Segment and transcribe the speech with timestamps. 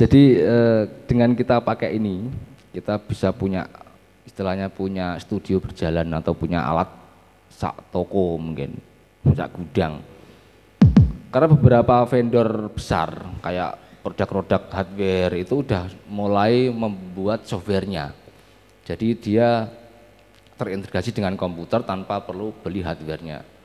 [0.00, 2.24] Jadi eh, dengan kita pakai ini,
[2.72, 3.68] kita bisa punya
[4.24, 6.88] istilahnya punya studio berjalan atau punya alat
[7.52, 8.80] sak toko mungkin,
[9.36, 10.00] sak gudang.
[11.28, 13.12] Karena beberapa vendor besar
[13.44, 18.16] kayak produk-produk hardware itu udah mulai membuat softwarenya.
[18.88, 19.68] Jadi dia
[20.56, 23.59] terintegrasi dengan komputer tanpa perlu beli hardwarenya.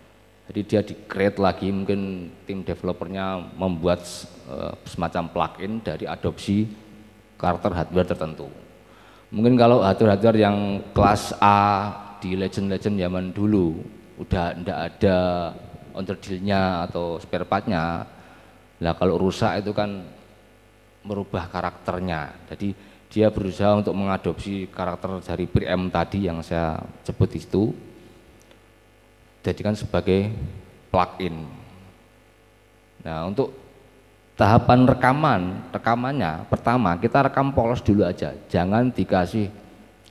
[0.46, 4.06] Jadi dia di create lagi mungkin tim developernya membuat
[4.46, 6.70] uh, semacam plugin dari adopsi
[7.34, 8.48] karakter hardware tertentu.
[9.34, 13.82] Mungkin kalau hardware-hardware yang kelas A di legend-legend zaman dulu
[14.22, 15.18] udah tidak ada
[15.98, 18.06] onderdilnya atau spare partnya.
[18.86, 20.06] Lah kalau rusak itu kan
[21.02, 22.38] merubah karakternya.
[22.54, 22.76] Jadi
[23.10, 27.72] dia berusaha untuk mengadopsi karakter dari PRM tadi yang saya sebut itu
[29.46, 30.34] jadikan sebagai
[30.90, 31.46] plugin.
[33.06, 33.54] Nah, untuk
[34.34, 39.54] tahapan rekaman, rekamannya pertama kita rekam polos dulu aja, jangan dikasih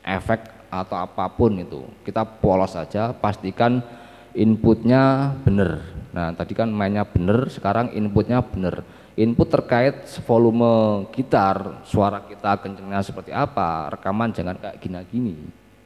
[0.07, 1.83] efek atau apa pun itu.
[2.07, 3.83] Kita polos aja, pastikan
[4.31, 5.83] inputnya benar.
[6.15, 8.87] Nah, tadi kan mainnya benar, sekarang inputnya benar.
[9.19, 15.39] Input terkait volume gitar, suara kita kencengnya seperti apa, rekaman jangan kayak gini-gini,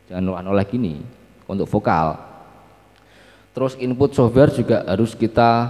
[0.08, 1.00] jangan oleh gini
[1.44, 2.27] untuk vokal.
[3.59, 5.67] Terus input software juga harus kita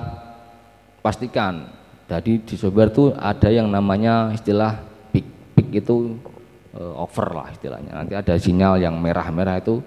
[1.00, 1.72] pastikan.
[2.04, 4.76] Jadi di software itu ada yang namanya istilah
[5.08, 5.24] peak.
[5.56, 6.20] Peak itu
[6.76, 7.96] uh, over lah istilahnya.
[7.96, 9.80] Nanti ada sinyal yang merah-merah itu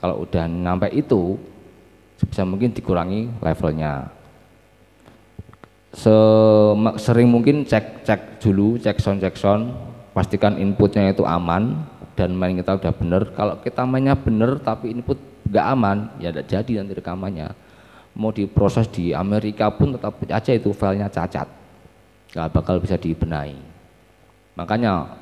[0.00, 1.36] kalau udah sampai itu
[2.16, 4.08] sebisa mungkin dikurangi levelnya.
[5.92, 6.16] Se
[6.96, 9.76] sering mungkin cek cek dulu, cek sound cek sound,
[10.16, 11.84] pastikan inputnya itu aman
[12.16, 13.28] dan main kita udah bener.
[13.36, 17.48] Kalau kita mainnya bener tapi input nggak aman ya tidak jadi nanti rekamannya.
[18.12, 21.48] Mau diproses di Amerika pun tetap aja itu filenya cacat.
[22.36, 23.56] Nggak bakal bisa dibenahi.
[24.52, 25.16] Makanya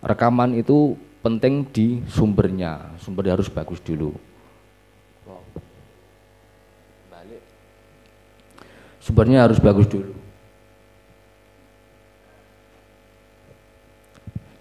[0.00, 2.96] rekaman itu penting di sumbernya.
[2.96, 4.16] Sumbernya harus bagus dulu.
[9.04, 10.12] Sumbernya harus bagus dulu.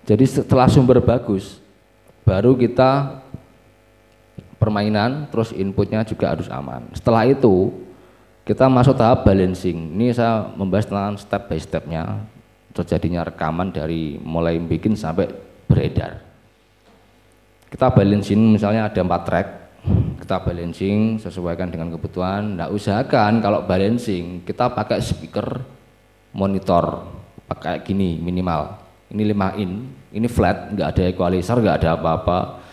[0.08, 1.60] Jadi setelah sumber bagus
[2.24, 3.24] baru kita
[4.58, 6.90] permainan, terus inputnya juga harus aman.
[6.94, 7.72] Setelah itu
[8.44, 9.94] kita masuk tahap balancing.
[9.98, 12.04] Ini saya membahas tentang step by stepnya
[12.74, 15.30] terjadinya rekaman dari mulai bikin sampai
[15.66, 16.22] beredar.
[17.68, 19.48] Kita balancing misalnya ada empat track,
[20.24, 22.56] kita balancing sesuaikan dengan kebutuhan.
[22.58, 25.60] Nah usahakan kalau balancing kita pakai speaker
[26.32, 27.04] monitor
[27.50, 28.86] pakai gini minimal.
[29.08, 29.72] Ini 5 in,
[30.12, 32.67] ini flat, nggak ada equalizer, nggak ada apa-apa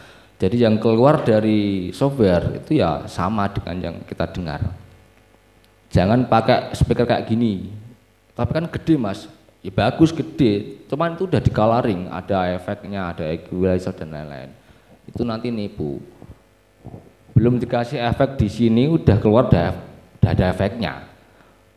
[0.44, 4.60] jadi yang keluar dari software itu ya sama dengan yang kita dengar.
[5.88, 7.72] Jangan pakai speaker kayak gini.
[8.36, 9.24] Tapi kan gede mas,
[9.64, 10.84] ya bagus gede.
[10.84, 14.52] Cuman itu udah di coloring, ada efeknya, ada equalizer dan lain-lain.
[15.08, 15.96] Itu nanti nipu.
[17.32, 19.72] Belum dikasih efek di sini udah keluar udah,
[20.20, 21.08] udah ada efeknya.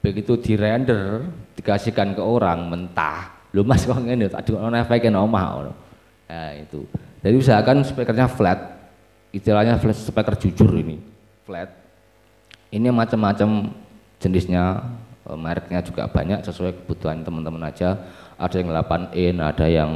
[0.04, 1.24] Begitu di render
[1.56, 3.48] dikasihkan ke orang mentah.
[3.56, 4.52] Lu mas kok ngene, ada
[4.84, 5.72] efeknya nomah.
[6.28, 6.84] Nah itu.
[7.22, 8.78] Jadi usahakan speakernya flat,
[9.34, 11.02] istilahnya flat speaker jujur ini,
[11.44, 11.74] flat.
[12.70, 13.74] Ini macam-macam
[14.22, 14.86] jenisnya,
[15.26, 17.98] e, mereknya juga banyak sesuai kebutuhan teman-teman aja.
[18.38, 19.92] Ada yang 8 in, ada yang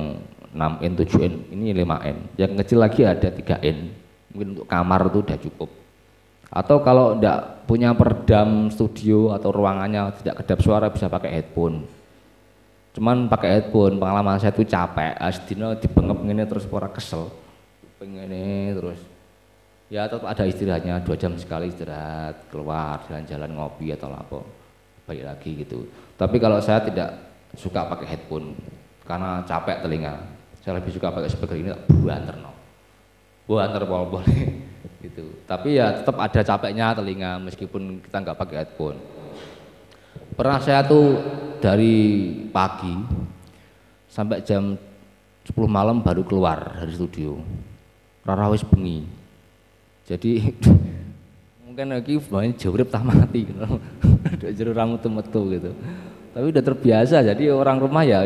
[0.50, 2.18] 6 in, 7 in, ini 5 in.
[2.42, 3.94] Yang kecil lagi ada 3 in,
[4.34, 5.70] mungkin untuk kamar itu udah cukup.
[6.52, 11.88] Atau kalau tidak punya peredam studio atau ruangannya tidak kedap suara bisa pakai headphone
[12.92, 15.16] cuman pakai headphone pengalaman saya tuh capek.
[15.16, 17.32] Asdino dibengep ini terus pora kesel.
[18.00, 18.32] Pengen
[18.76, 19.00] terus.
[19.92, 24.40] Ya tetap ada istirahatnya dua jam sekali istirahat keluar jalan-jalan ngopi atau apa
[25.04, 25.84] balik lagi gitu.
[26.16, 27.12] Tapi kalau saya tidak
[27.60, 28.56] suka pakai headphone
[29.04, 30.16] karena capek telinga.
[30.64, 32.56] Saya lebih suka pakai speaker ini buanter no.
[33.44, 34.40] Buanter boleh boleh.
[35.02, 35.34] Gitu.
[35.50, 39.02] Tapi ya tetap ada capeknya telinga meskipun kita nggak pakai headphone
[40.42, 41.22] pernah saya tuh
[41.62, 42.98] dari pagi
[44.10, 44.74] sampai jam
[45.46, 47.38] 10 malam baru keluar dari studio.
[48.26, 49.06] Rarawis bengi.
[50.10, 50.50] Jadi
[51.70, 53.62] mungkin lagi banyak jauh tak mati gitu.
[54.34, 55.78] Ada jeruk rambut metu gitu.
[56.34, 58.26] Tapi udah terbiasa jadi orang rumah ya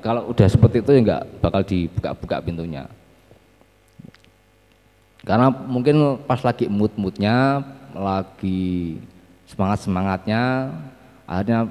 [0.00, 2.88] kalau udah seperti itu ya nggak bakal dibuka-buka pintunya.
[5.28, 7.60] Karena mungkin pas lagi mood-moodnya
[7.92, 8.96] lagi
[9.44, 10.72] semangat-semangatnya
[11.28, 11.68] akhirnya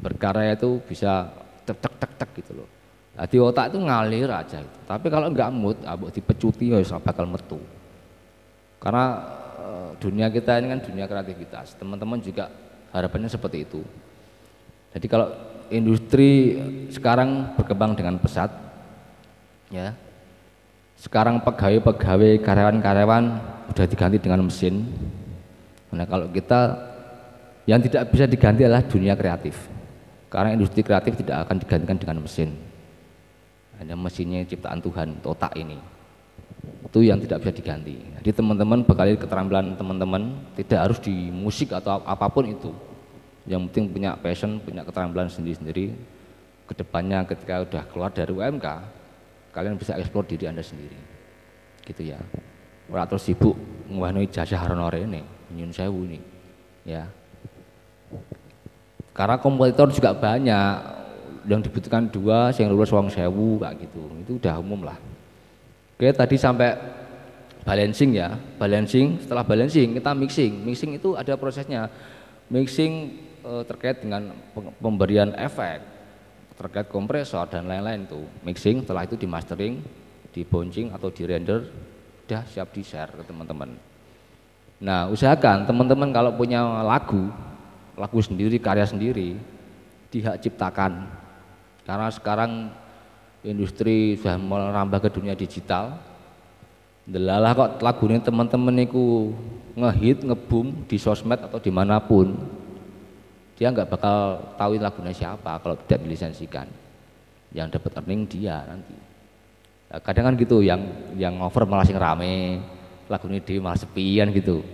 [0.00, 1.28] berkarya itu bisa
[1.68, 2.68] tek tek tek tek gitu loh.
[3.12, 4.78] Nah, otak itu ngalir aja gitu.
[4.88, 7.60] Tapi kalau enggak mood, abuk dipecuti ya bakal metu.
[8.80, 9.20] Karena
[9.60, 9.68] e,
[10.00, 11.76] dunia kita ini kan dunia kreativitas.
[11.76, 12.48] Teman-teman juga
[12.88, 13.84] harapannya seperti itu.
[14.96, 15.28] Jadi kalau
[15.68, 16.56] industri
[16.92, 18.52] sekarang berkembang dengan pesat
[19.72, 19.96] ya
[21.00, 23.24] sekarang pegawai-pegawai karyawan-karyawan
[23.72, 24.84] sudah diganti dengan mesin
[25.88, 26.91] nah kalau kita
[27.68, 29.54] yang tidak bisa diganti adalah dunia kreatif.
[30.32, 32.50] Karena industri kreatif tidak akan digantikan dengan mesin.
[33.76, 35.76] Hanya mesinnya ciptaan Tuhan otak ini.
[36.88, 37.96] Itu yang tidak bisa diganti.
[38.22, 40.22] Jadi teman-teman bekali keterampilan teman-teman
[40.56, 42.72] tidak harus di musik atau apa pun itu.
[43.44, 45.92] Yang penting punya passion punya keterampilan sendiri-sendiri.
[46.64, 48.66] Ke depannya ketika udah keluar dari UMK
[49.52, 50.96] kalian bisa eksplor diri anda sendiri.
[51.84, 52.18] Gitu ya.
[52.88, 53.56] Ora terus sibuk
[53.92, 55.20] ngwahno jasa haronore ini
[55.52, 56.18] nyun sewu ini
[56.88, 57.04] ya
[59.22, 60.98] karena kompetitor juga banyak.
[61.46, 64.02] Yang dibutuhkan dua yang lulus uang sewu kayak gitu.
[64.26, 64.98] Itu udah umum lah.
[65.94, 66.74] Oke tadi sampai
[67.62, 68.34] balancing ya.
[68.58, 70.66] Balancing setelah balancing kita mixing.
[70.66, 71.86] Mixing itu ada prosesnya.
[72.50, 72.92] Mixing
[73.46, 74.34] e, terkait dengan
[74.82, 75.86] pemberian efek.
[76.58, 79.82] Terkait kompresor dan lain-lain itu mixing setelah itu di mastering
[80.34, 81.70] di bouncing atau di render
[82.26, 83.70] udah siap di share ke teman-teman.
[84.82, 87.30] Nah usahakan teman-teman kalau punya lagu
[87.96, 89.36] lagu sendiri karya sendiri
[90.12, 91.08] dihak ciptakan.
[91.82, 92.70] Karena sekarang
[93.42, 95.98] industri sudah merambah ke dunia digital.
[97.02, 99.34] Delalah kok lagu ini teman-teman itu
[99.74, 102.38] ngehit, ngebum di sosmed atau di mana pun
[103.58, 106.66] dia nggak bakal tahu lagunya siapa kalau tidak dilisensikan
[107.50, 108.96] yang dapat earning dia nanti.
[109.92, 110.80] Nah, kadang kan gitu yang
[111.18, 112.62] yang over malah sing rame
[113.10, 114.64] lagu ini dia malah sepian gitu.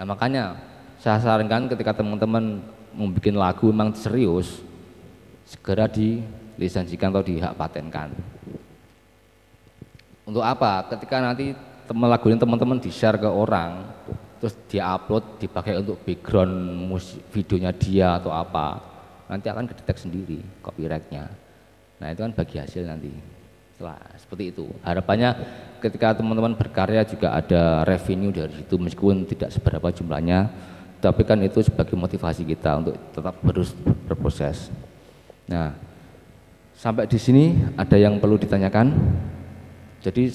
[0.00, 0.56] Nah makanya
[1.06, 2.58] saya sarankan ketika teman-teman
[2.90, 4.58] membuat lagu memang serius
[5.46, 8.10] segera dilisensikan atau dihak patenkan.
[10.26, 10.82] Untuk apa?
[10.90, 11.54] Ketika nanti
[11.86, 13.86] teman lagu ini teman-teman di share ke orang
[14.42, 18.82] terus dia upload dipakai untuk background musik videonya dia atau apa
[19.30, 21.30] nanti akan kedetek sendiri copyrightnya.
[22.02, 23.14] Nah itu kan bagi hasil nanti.
[23.78, 24.66] Setelah seperti itu.
[24.82, 25.30] Harapannya
[25.78, 30.74] ketika teman-teman berkarya juga ada revenue dari situ meskipun tidak seberapa jumlahnya
[31.06, 33.70] tapi kan itu sebagai motivasi kita untuk tetap terus
[34.10, 34.74] berproses
[35.46, 35.70] nah
[36.74, 38.90] sampai di sini ada yang perlu ditanyakan
[40.02, 40.30] jadi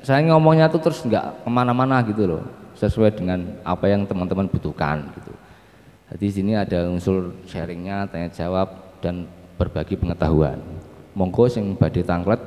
[0.00, 2.44] saya ngomongnya tuh terus nggak ke mana-mana gitu loh
[2.80, 5.32] sesuai dengan apa yang teman-teman butuhkan gitu.
[6.10, 9.28] Jadi sini ada unsur sharingnya, tanya jawab dan
[9.60, 10.56] berbagi pengetahuan.
[11.12, 12.40] Monggo sing badhe tanglet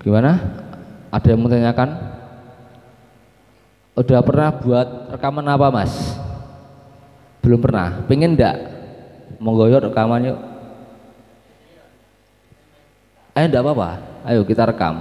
[0.00, 0.36] Gimana?
[1.08, 1.90] Ada yang mau tanyakan?
[3.96, 5.92] Udah pernah buat rekaman apa mas?
[7.40, 8.04] Belum pernah.
[8.06, 8.56] Pengen enggak?
[9.40, 10.38] Monggo yuk rekaman yuk.
[13.34, 13.90] Ayo enggak apa-apa.
[14.28, 15.00] Ayo kita rekam.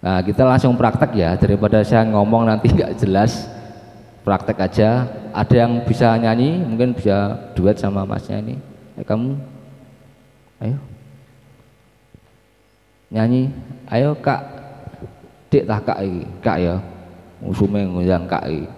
[0.00, 3.46] Nah kita langsung praktek ya daripada saya ngomong nanti nggak jelas.
[4.24, 5.08] Praktek aja.
[5.30, 8.60] Ada yang bisa nyanyi, mungkin bisa duet sama masnya ini.
[8.98, 9.38] Eh, kamu,
[10.60, 10.89] ayo
[13.10, 13.50] nyanyi.
[13.90, 14.40] Ayo kak,
[15.50, 16.76] dik tak kak ini, kak ya.
[17.42, 18.68] Musuhnya ngoyang kai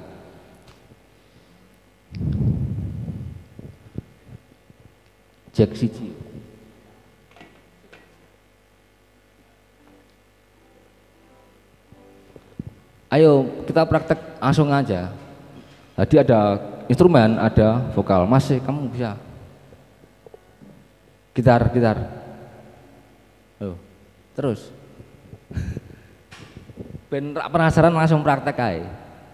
[5.53, 6.09] cek siji.
[13.13, 15.13] Ayo kita praktek langsung aja.
[15.93, 16.57] Tadi ada
[16.89, 18.25] instrumen ada vokal.
[18.25, 19.21] Masih kamu bisa.
[21.37, 22.22] Gitar gitar
[24.37, 24.73] terus.
[27.13, 28.89] Ben penasaran langsung praktek aja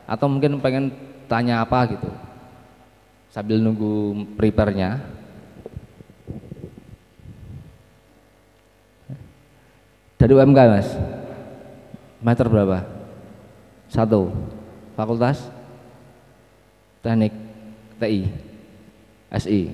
[0.08, 0.90] atau mungkin pengen
[1.30, 2.10] tanya apa gitu.
[3.30, 4.98] Sambil nunggu prepare-nya.
[10.18, 10.88] Dari UMK mas?
[12.18, 12.82] Meter berapa?
[13.86, 14.34] Satu.
[14.98, 15.46] Fakultas?
[16.98, 17.30] Teknik
[17.98, 18.26] TI
[19.34, 19.70] SI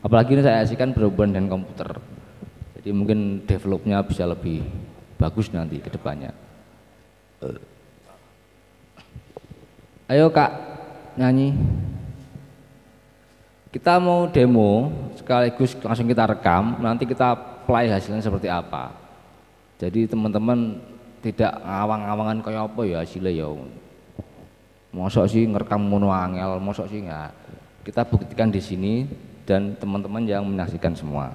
[0.00, 1.98] apalagi ini saya SI kan berhubungan dengan komputer
[2.86, 4.62] jadi mungkin developnya bisa lebih
[5.18, 6.30] bagus nanti ke depannya
[10.06, 10.54] Ayo kak
[11.18, 11.50] nyanyi.
[13.74, 14.88] Kita mau demo
[15.18, 17.34] sekaligus langsung kita rekam, nanti kita
[17.66, 18.94] play hasilnya seperti apa.
[19.76, 20.78] Jadi teman-teman
[21.20, 23.50] tidak ngawang-ngawangan kayak apa ya hasilnya ya.
[24.94, 27.34] Mosok sih ngerekam mono angel, mosok sih enggak.
[27.82, 29.04] Kita buktikan di sini
[29.44, 31.34] dan teman-teman yang menyaksikan semua.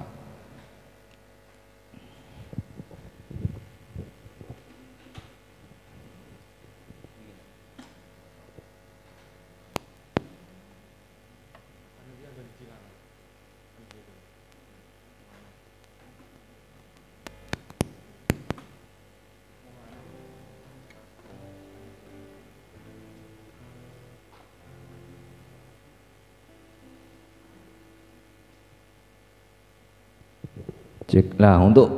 [31.12, 31.36] Cek.
[31.36, 31.92] Nah, untuk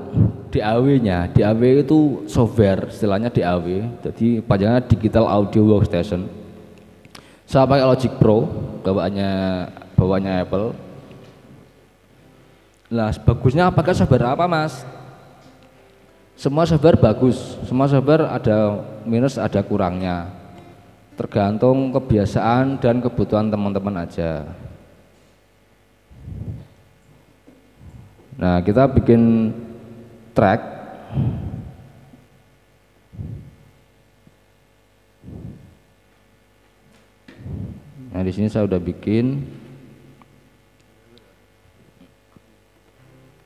[0.51, 3.87] DAW-nya, DAW itu software, istilahnya DAW.
[4.03, 6.27] Jadi panjangnya Digital Audio Workstation.
[7.47, 8.51] Saya pakai Logic Pro,
[8.83, 9.31] bawaannya
[9.95, 10.67] bawaannya Apple.
[12.91, 14.83] Nah, bagusnya pakai software apa, Mas?
[16.35, 20.27] Semua software bagus, semua software ada minus, ada kurangnya.
[21.15, 24.43] Tergantung kebiasaan dan kebutuhan teman-teman aja.
[28.45, 29.57] Nah, kita bikin
[30.37, 30.77] track
[38.13, 39.49] Nah, di sini saya udah bikin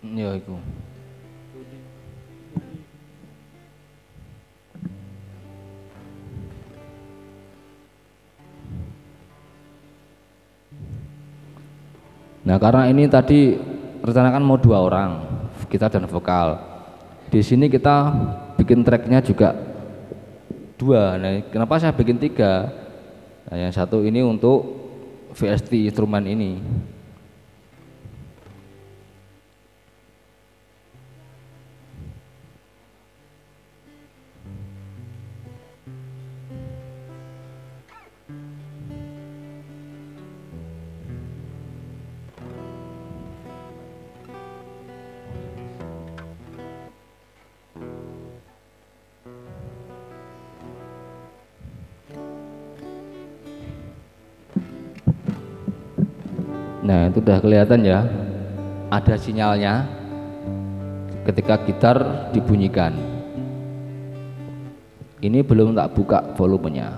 [0.02, 0.58] Ya, itu.
[12.42, 13.54] Nah, karena ini tadi
[14.02, 15.10] rencanakan mau dua orang
[15.68, 16.58] kita dan vokal.
[17.28, 18.12] Di sini kita
[18.56, 19.52] bikin tracknya juga
[20.78, 21.20] dua.
[21.20, 22.72] Nah kenapa saya bikin tiga?
[23.48, 24.76] Nah, yang satu ini untuk
[25.32, 26.60] VST instrumen ini
[56.88, 58.00] Nah itu sudah kelihatan ya.
[58.88, 59.85] Ada sinyalnya
[61.28, 62.97] ketika gitar dibunyikan.
[65.21, 66.97] Ini belum tak buka volumenya.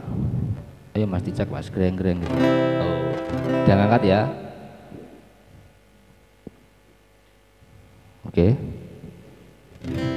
[0.94, 1.66] Ayo mas dicek mas.
[1.66, 2.22] Gereng gereng
[2.78, 2.98] oh
[3.66, 4.20] jangan angkat ya.
[8.30, 8.54] Oke.
[8.54, 10.09] okay.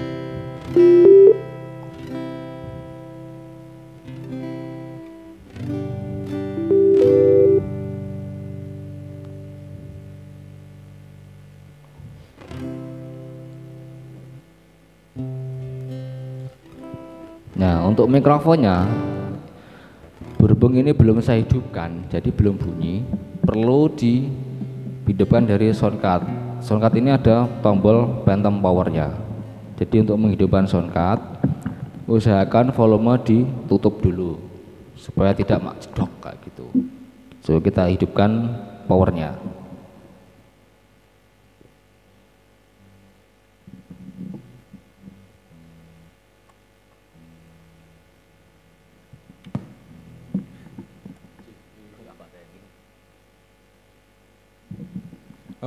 [17.93, 18.89] Untuk mikrofonnya
[20.41, 23.05] berhubung ini belum saya hidupkan jadi belum bunyi
[23.45, 26.25] perlu dihidupkan dari soundcard.
[26.57, 29.13] Soundcard ini ada tombol phantom powernya.
[29.77, 31.21] Jadi untuk menghidupkan soundcard
[32.09, 34.41] usahakan volume ditutup dulu
[34.97, 36.65] supaya tidak makjedok kayak gitu.
[37.45, 38.57] So kita hidupkan
[38.89, 39.37] powernya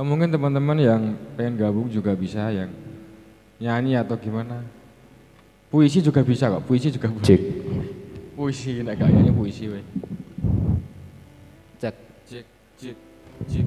[0.05, 1.01] mungkin teman-teman yang
[1.33, 2.69] pengen gabung juga bisa yang
[3.57, 4.61] nyanyi atau gimana.
[5.73, 7.25] Puisi juga bisa kok, puisi juga boleh.
[7.25, 7.41] Cek.
[8.37, 9.81] Puisi, nek gak nyanyi puisi we.
[11.81, 11.95] Cek.
[12.29, 12.45] Cek,
[12.77, 12.97] cek,
[13.49, 13.65] cek.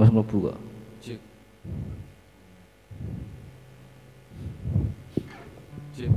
[0.00, 0.58] Mas mlebu kok.
[1.04, 1.20] Cek.
[5.96, 6.12] Cek.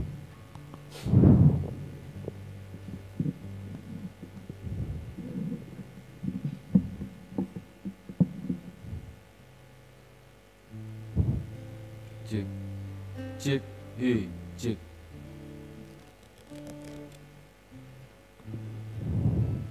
[13.49, 13.61] Cik
[13.97, 14.13] hi
[14.61, 14.77] cik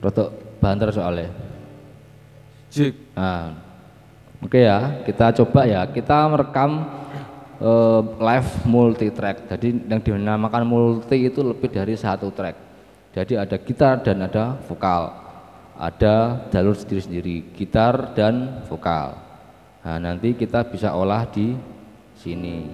[0.03, 1.31] rotok banter soalnya.
[2.75, 3.55] Cik nah
[4.43, 5.87] oke okay ya kita coba ya.
[5.87, 6.91] Kita merekam
[7.63, 12.59] uh, live multi track jadi yang dinamakan multi itu lebih dari satu track.
[13.15, 15.15] Jadi ada gitar dan ada vokal.
[15.79, 19.15] Ada jalur sendiri-sendiri gitar dan vokal.
[19.87, 21.55] Nah nanti kita bisa olah di
[22.19, 22.67] sini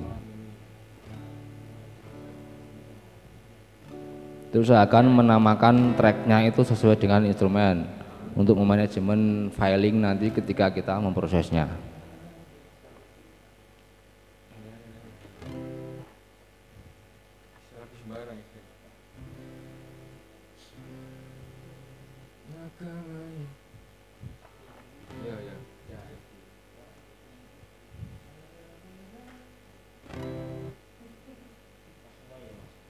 [4.55, 7.91] Terus saya akan menamakan tracknya itu sesuai dengan instrumen
[8.39, 11.67] untuk memanajemen filing nanti ketika kita memprosesnya.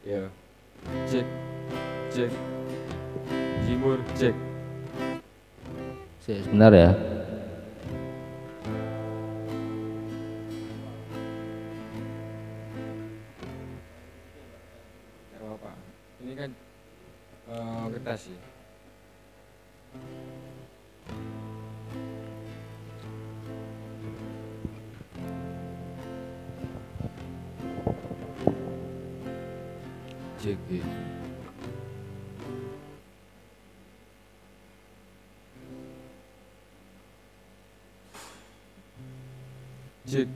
[0.05, 0.29] Yeah.
[2.15, 2.31] Jack.
[3.67, 4.39] jimur Jack.
[6.23, 6.95] sebentar ya
[15.43, 15.75] Thank
[16.23, 16.51] ini kan
[17.51, 18.39] eh, sih
[40.07, 40.27] Is?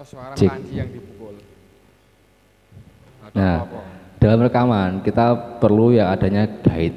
[0.00, 1.36] Contoh suara panci yang dipukul.
[3.20, 3.80] Atau Nah, apa?
[4.16, 6.96] dalam rekaman kita perlu yang adanya guide.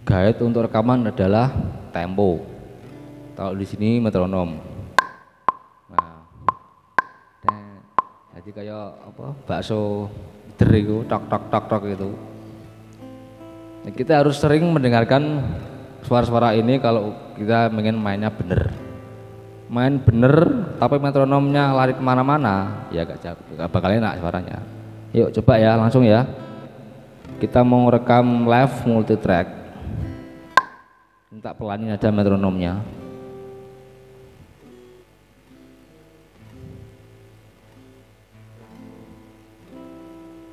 [0.00, 1.52] Guide untuk rekaman adalah
[1.92, 2.40] tempo.
[3.36, 4.56] Kalau di sini metronom.
[5.92, 6.24] Nah,
[7.44, 7.84] dan-
[8.40, 9.36] jadi kayak apa?
[9.44, 10.08] Bakso
[10.56, 12.10] der itu tok tok tok tok itu.
[13.84, 15.44] Nah, kita harus sering mendengarkan
[16.00, 18.72] suara-suara ini kalau kita ingin mainnya bener.
[19.68, 20.32] Main bener,
[20.80, 24.64] tapi metronomnya lari ke mana-mana, ya gak, gak bakal enak suaranya.
[25.12, 26.24] Yuk coba ya langsung ya.
[27.36, 29.46] Kita mau rekam live multi track.
[31.28, 32.80] Minta pelanin aja metronomnya.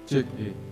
[0.06, 0.65] Cek.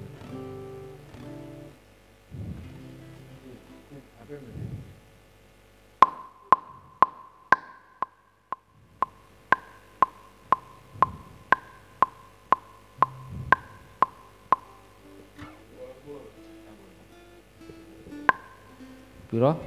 [19.34, 19.50] Piro?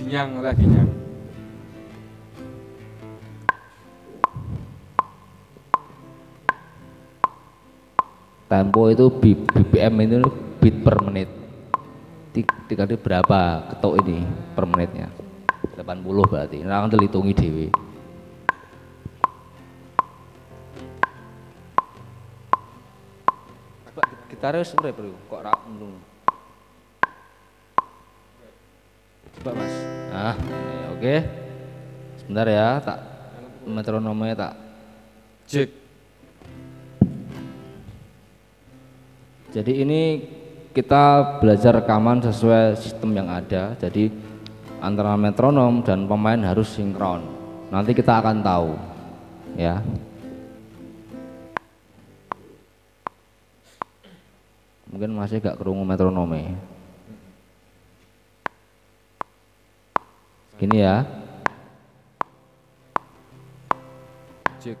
[0.00, 0.99] Dinyang lagi nyang.
[8.50, 10.26] Tempo itu BPM itu
[10.58, 11.30] beat per menit.
[12.34, 14.26] Ti- Dikali berapa ketuk ini
[14.58, 15.06] per menitnya?
[15.78, 16.58] 80 berarti.
[16.66, 17.66] Nah, kan hitungi dewi.
[24.26, 25.94] Gitar wis urip bro, kok ra mlung.
[29.38, 29.74] Coba Mas.
[30.10, 30.58] Ini,
[30.98, 31.14] oke.
[32.18, 32.98] Sebentar ya, tak
[33.62, 34.52] metronomnya tak
[35.46, 35.79] Cek.
[39.50, 40.02] Jadi ini
[40.70, 43.74] kita belajar rekaman sesuai sistem yang ada.
[43.74, 44.06] Jadi
[44.78, 47.26] antara metronom dan pemain harus sinkron.
[47.70, 48.70] Nanti kita akan tahu,
[49.58, 49.82] ya.
[54.90, 56.54] Mungkin masih gak kerungu metronome.
[60.58, 61.06] Gini ya.
[64.62, 64.78] Cek.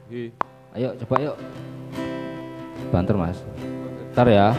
[0.76, 1.36] Ayo coba yuk.
[2.90, 3.38] Banter mas.
[4.20, 4.52] Ntar ya.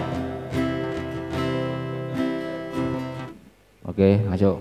[3.86, 4.58] Oke, ayo.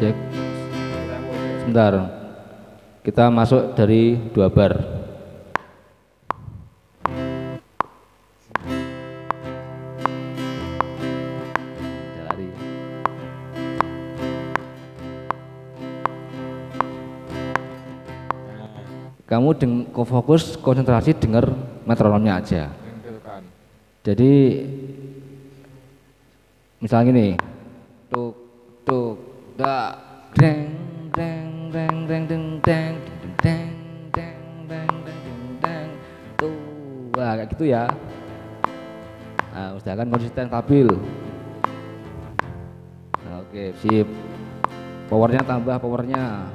[0.00, 0.16] Cek.
[1.60, 1.92] Sebentar.
[3.04, 4.97] Kita masuk dari dua bar.
[19.28, 19.52] Kamu
[20.08, 21.52] fokus konsentrasi dengar
[21.84, 22.72] metronomnya aja.
[24.00, 24.64] Jadi
[26.80, 27.28] misalnya gini,
[28.08, 28.32] tuk
[28.88, 29.20] tuk
[30.32, 30.72] deng
[31.12, 32.94] deng deng deng deng deng
[33.44, 33.68] deng
[34.16, 35.88] deng deng deng deng deng
[36.40, 36.56] tuh
[37.12, 37.84] wah kayak gitu ya.
[39.52, 40.88] Nah, usahakan konsisten stabil.
[43.28, 44.08] Nah, Oke, sip.
[45.12, 46.48] Powernya tambah powernya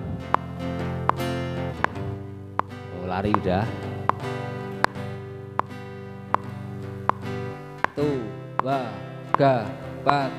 [3.14, 3.62] lari udah.
[7.94, 8.80] Dua,
[9.30, 9.70] tiga,
[10.02, 10.32] empat,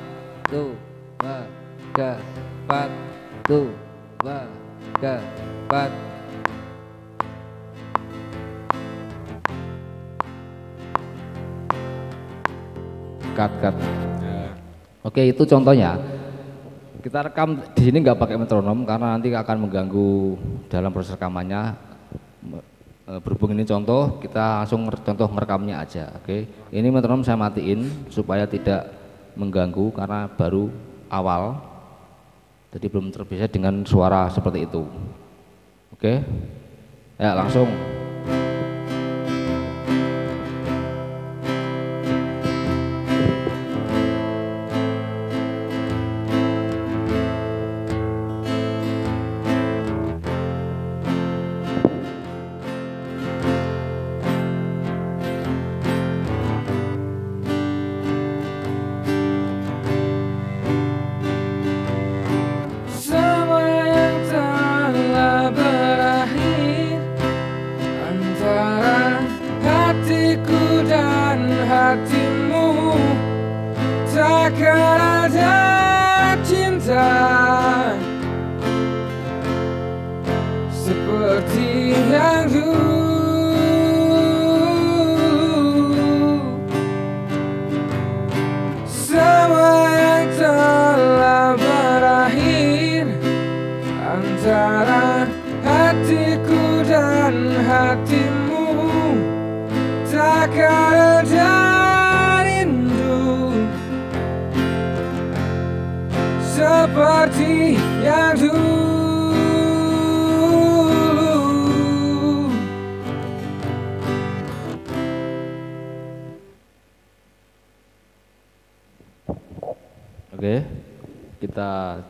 [0.51, 1.37] dua,
[1.79, 2.11] tiga,
[2.67, 2.91] empat,
[3.47, 4.39] dua,
[4.99, 5.91] tiga, empat.
[13.39, 13.75] Cut, cut.
[14.19, 14.51] Ya.
[15.07, 15.95] Oke itu contohnya
[16.99, 20.11] kita rekam di sini nggak pakai metronom karena nanti akan mengganggu
[20.67, 21.94] dalam proses rekamannya
[23.21, 26.49] berhubung ini contoh kita langsung contoh merekamnya aja oke?
[26.73, 28.91] Ini metronom saya matiin supaya tidak
[29.39, 30.73] mengganggu karena baru
[31.13, 31.61] awal
[32.75, 34.83] jadi belum terbiasa dengan suara seperti itu
[35.95, 36.15] oke?
[37.15, 37.94] Ya langsung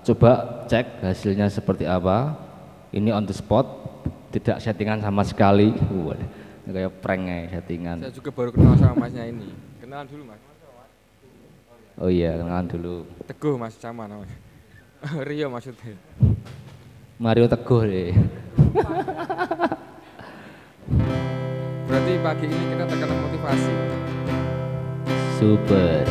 [0.05, 0.33] coba
[0.67, 2.39] cek hasilnya seperti apa.
[2.95, 3.67] Ini on the spot
[4.31, 5.75] tidak settingan sama sekali.
[6.03, 6.19] Wah,
[6.67, 8.07] kayak prank ya settingan.
[8.07, 9.51] Saya juga baru kenal sama masnya ini.
[9.83, 10.41] Kenalan dulu mas.
[11.99, 13.07] Oh iya kenalan dulu.
[13.27, 14.35] Teguh mas sama namanya
[15.23, 15.95] Rio maksudnya.
[17.21, 18.13] Mario Teguh deh.
[21.85, 23.73] Berarti pagi ini kita terkena motivasi
[25.39, 26.03] super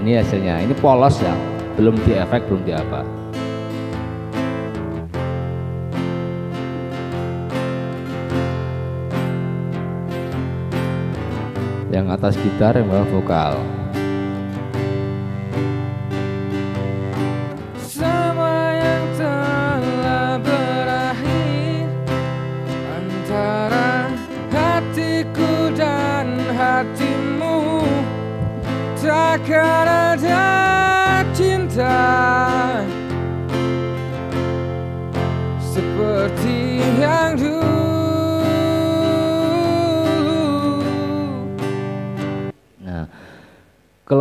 [0.00, 1.36] ini hasilnya, ini polos ya,
[1.76, 3.04] belum di efek, belum di apa.
[11.92, 13.79] Yang atas gitar, yang bawah vokal.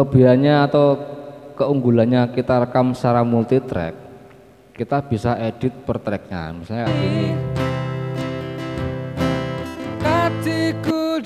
[0.10, 0.98] Kelebihannya atau
[1.54, 3.94] keunggulannya kita rekam secara multi track,
[4.74, 7.30] kita bisa edit per tracknya, misalnya ini.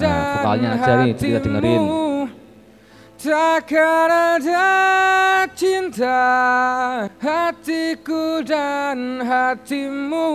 [0.03, 1.81] Nah, vokalnya aja nih kita dengerin.
[3.23, 4.67] Takkan ada
[5.55, 6.27] cinta.
[7.23, 10.27] Hatiku dan hatimu.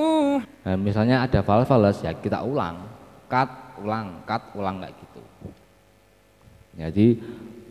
[0.64, 2.80] Nah, Misalnya ada fals-fals ya kita ulang.
[3.28, 3.50] Cut,
[3.84, 5.20] ulang, cut, ulang kayak gitu.
[6.78, 7.06] Jadi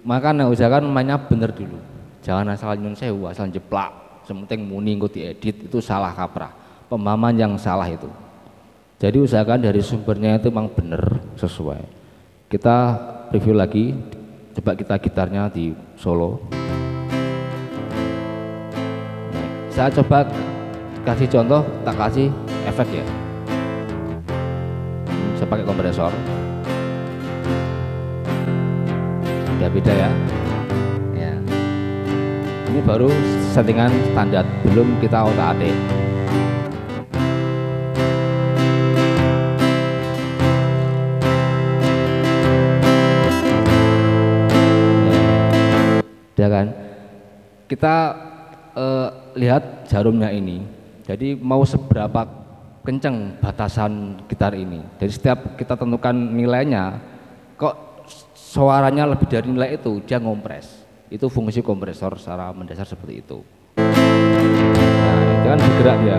[0.07, 1.75] makanya usahakan mainnya bener dulu
[2.23, 6.51] Jangan asal nyun sewu, asal jeplak Sementing muni engko diedit itu salah kaprah
[6.87, 8.07] Pemahaman yang salah itu
[8.99, 11.83] Jadi usahakan dari sumbernya itu memang bener sesuai
[12.51, 12.75] Kita
[13.31, 13.95] review lagi
[14.57, 16.41] Coba kita gitarnya di solo.
[19.69, 20.25] Saya coba
[21.05, 22.33] kasih contoh, tak kasih
[22.65, 23.05] efek ya.
[25.37, 26.09] Saya pakai kompresor.
[29.57, 30.09] Udah beda ya.
[31.17, 31.33] Ya.
[32.69, 33.09] Ini baru
[33.49, 35.73] settingan standar, belum kita otak-atik.
[46.37, 46.67] ya kan
[47.65, 47.95] kita
[48.77, 49.09] eh,
[49.41, 50.63] lihat jarumnya ini
[51.03, 52.23] jadi mau seberapa
[52.85, 57.01] kenceng batasan gitar ini jadi setiap kita tentukan nilainya
[57.57, 57.86] kok
[58.47, 60.87] suaranya lebih dari nilai itu dia ngompres.
[61.11, 63.43] Itu fungsi kompresor secara mendasar seperti itu.
[63.75, 66.17] Nah itu kan bergerak dia.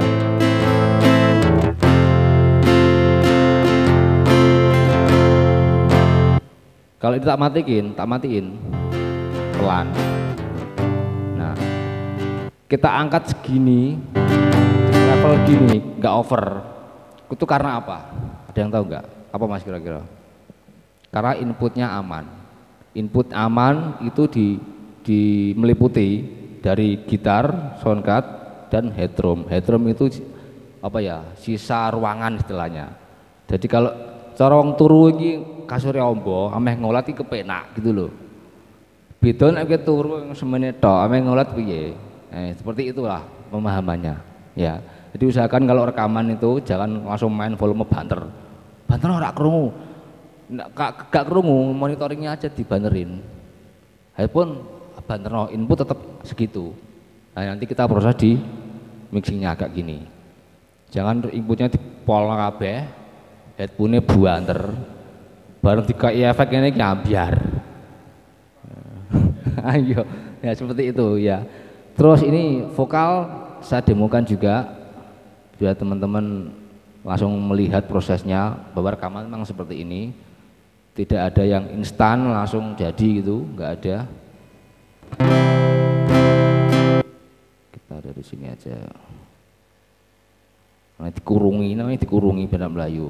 [7.01, 8.47] Kalau itu tak matiin tak matiin
[9.57, 9.89] pelan.
[11.33, 11.57] Nah
[12.69, 13.97] kita angkat segini
[14.93, 16.45] level gini nggak over.
[17.33, 18.05] Itu karena apa?
[18.53, 19.05] Ada yang tahu nggak?
[19.33, 20.18] Apa mas kira-kira
[21.09, 22.39] karena inputnya aman
[22.99, 24.47] input aman itu di,
[25.07, 26.27] di meliputi
[26.59, 28.27] dari gitar, soundcard
[28.73, 29.47] dan headroom.
[29.47, 30.11] Headroom itu
[30.83, 31.23] apa ya?
[31.39, 32.91] sisa ruangan istilahnya.
[33.47, 33.95] Jadi kalau
[34.35, 35.31] cara wong turu iki
[35.71, 38.11] kasure ombo, ameh ngolat kepenak gitu loh.
[39.19, 41.95] Beda nek turu semene tok, ameh ngolat piye?
[42.29, 44.15] Eh, seperti itulah pemahamannya.
[44.59, 44.79] Ya.
[45.09, 48.21] Jadi usahakan kalau rekaman itu jangan langsung main volume banter.
[48.85, 49.88] Banter ora krungu.
[50.49, 53.21] Gak, gak krungu, monitoringnya aja dibanerin.
[54.17, 54.65] Handphone
[55.09, 56.77] banter no, input tetap segitu.
[57.33, 58.37] Nah, nanti kita proses di
[59.09, 60.05] mixingnya agak gini.
[60.93, 62.85] Jangan inputnya di pol kabeh,
[63.57, 64.61] headphone-nya banter.
[65.65, 67.35] Bareng dikai efek ini nyambiar.
[69.73, 70.05] Ayo,
[70.45, 71.45] ya seperti itu ya.
[71.97, 73.27] Terus ini vokal
[73.59, 74.71] saya demokan juga
[75.59, 76.55] biar teman-teman
[77.03, 80.15] langsung melihat prosesnya bahwa rekaman memang seperti ini
[80.99, 83.97] tidak ada yang instan langsung jadi gitu nggak ada.
[87.71, 88.75] Kita dari sini aja.
[90.99, 93.07] Nah, dikurungi namanya dikurungi benar Melayu.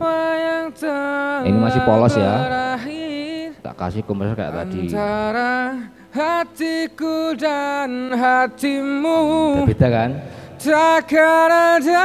[1.48, 2.34] Ini masih polos ya.
[3.64, 4.92] Tak kasih komersial kayak tadi.
[6.12, 9.20] Hatiku dan hatimu.
[9.64, 10.10] Beda kan?
[10.60, 12.04] Takkan ada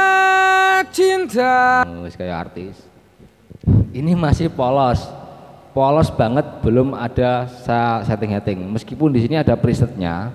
[0.88, 1.84] cinta.
[1.84, 2.80] Oh, kayak artis.
[3.92, 5.04] Ini masih polos,
[5.74, 7.50] polos banget, belum ada
[8.06, 8.62] setting-setting.
[8.70, 10.30] Meskipun di sini ada presetnya,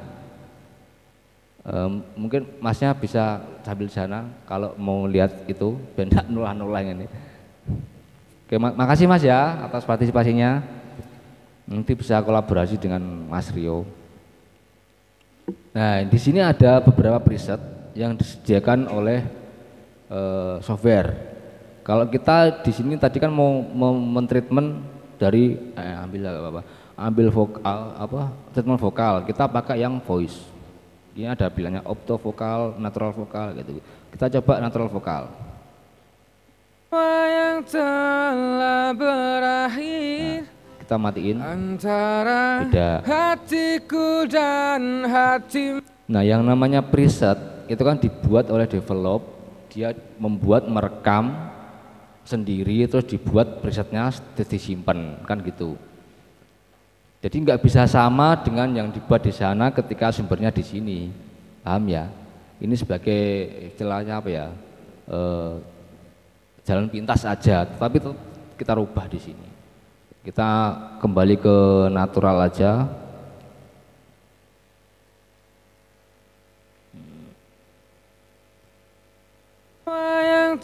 [1.64, 7.08] um, mungkin masnya bisa sambil sana kalau mau lihat itu, benda nulah-nulah ini.
[8.46, 10.60] Oke, mak makasih mas ya atas partisipasinya.
[11.70, 12.98] Nanti bisa kolaborasi dengan
[13.30, 13.86] Mas Rio.
[15.70, 17.62] Nah, di sini ada beberapa preset
[17.94, 19.22] yang disediakan oleh
[20.10, 21.14] uh, software.
[21.86, 24.82] Kalau kita di sini tadi kan mau, mau mentreatment
[25.20, 26.62] dari eh, ambil apa,
[26.96, 28.22] ambil vokal apa
[28.56, 30.48] treatment vokal, kita pakai yang voice.
[31.20, 33.84] Ini ada bilangnya opto vokal, natural vokal gitu.
[34.16, 35.24] Kita coba natural vokal.
[37.30, 40.48] Yang telah berakhir.
[40.48, 41.38] Nah, kita matiin.
[41.44, 42.64] Antara
[43.04, 45.84] hatiku dan hati.
[46.08, 49.28] Nah, yang namanya preset itu kan dibuat oleh develop,
[49.70, 51.49] dia membuat merekam
[52.30, 55.74] sendiri terus dibuat presetnya disimpan kan gitu.
[57.20, 61.00] Jadi nggak bisa sama dengan yang dibuat di sana ketika sumbernya di sini,
[61.66, 62.08] paham ya?
[62.62, 63.20] Ini sebagai
[63.74, 64.48] istilahnya apa ya?
[65.10, 65.20] E,
[66.64, 68.00] jalan pintas aja, tapi
[68.56, 69.48] kita rubah di sini.
[70.24, 70.48] Kita
[71.04, 71.58] kembali ke
[71.92, 72.88] natural aja,
[80.50, 80.56] yang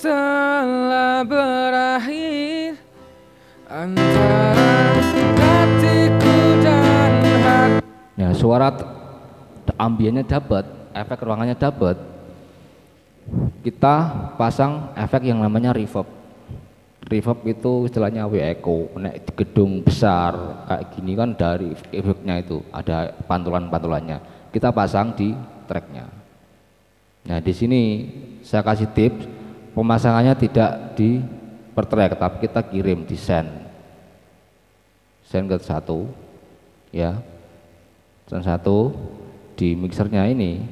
[8.25, 8.73] Ya, suara
[9.77, 10.65] ambiennya dapat,
[10.97, 11.93] efek ruangannya dapat.
[13.61, 13.95] Kita
[14.33, 16.09] pasang efek yang namanya reverb.
[17.05, 18.89] Reverb itu istilahnya W echo.
[18.97, 20.33] Di gedung besar
[20.65, 24.49] kayak gini kan dari efeknya itu ada pantulan-pantulannya.
[24.49, 25.29] Kita pasang di
[25.69, 26.09] tracknya.
[27.29, 27.81] Nah, di sini
[28.41, 29.29] saya kasih tips
[29.77, 31.21] pemasangannya tidak di
[31.77, 33.49] per track tapi kita kirim di send
[35.27, 36.07] send ke satu
[36.95, 37.19] ya
[38.25, 38.93] send satu
[39.55, 40.65] di mixernya ini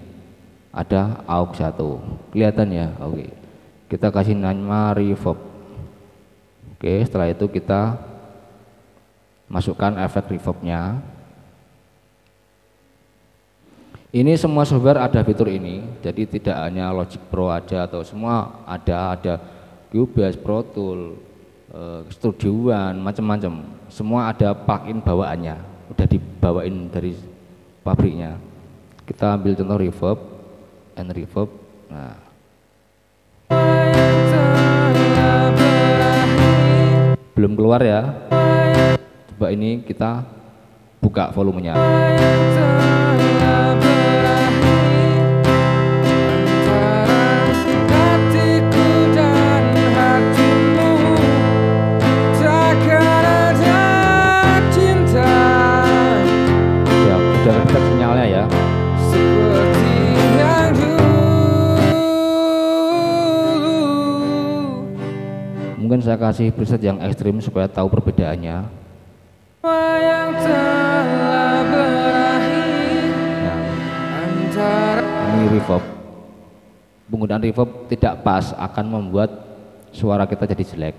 [0.73, 2.01] ada aux satu.
[2.33, 2.87] Kelihatan ya?
[2.99, 3.29] Oke.
[3.87, 5.37] Kita kasih nama reverb.
[6.73, 7.95] Oke setelah itu kita
[9.47, 10.97] masukkan efek reverbnya.
[14.13, 19.17] Ini semua software ada fitur ini, jadi tidak hanya Logic Pro aja atau semua ada
[19.17, 19.33] ada
[19.89, 21.17] Cubase, Pro Tool,
[21.73, 23.65] uh, Studio One, macam-macam.
[23.89, 25.57] Semua ada plugin bawaannya,
[25.97, 27.17] udah dibawain dari
[27.83, 28.39] pabriknya.
[29.03, 30.19] Kita ambil contoh reverb
[30.95, 31.49] and reverb.
[31.91, 32.15] Nah.
[37.35, 38.01] Belum keluar ya.
[39.35, 40.23] Coba ini kita
[41.03, 41.75] buka volumenya.
[66.13, 68.69] Saya kasih preset yang ekstrim supaya tahu perbedaannya.
[74.53, 75.81] Nah, ini reverb.
[77.09, 79.33] Penggunaan reverb tidak pas akan membuat
[79.89, 80.93] suara kita jadi jelek.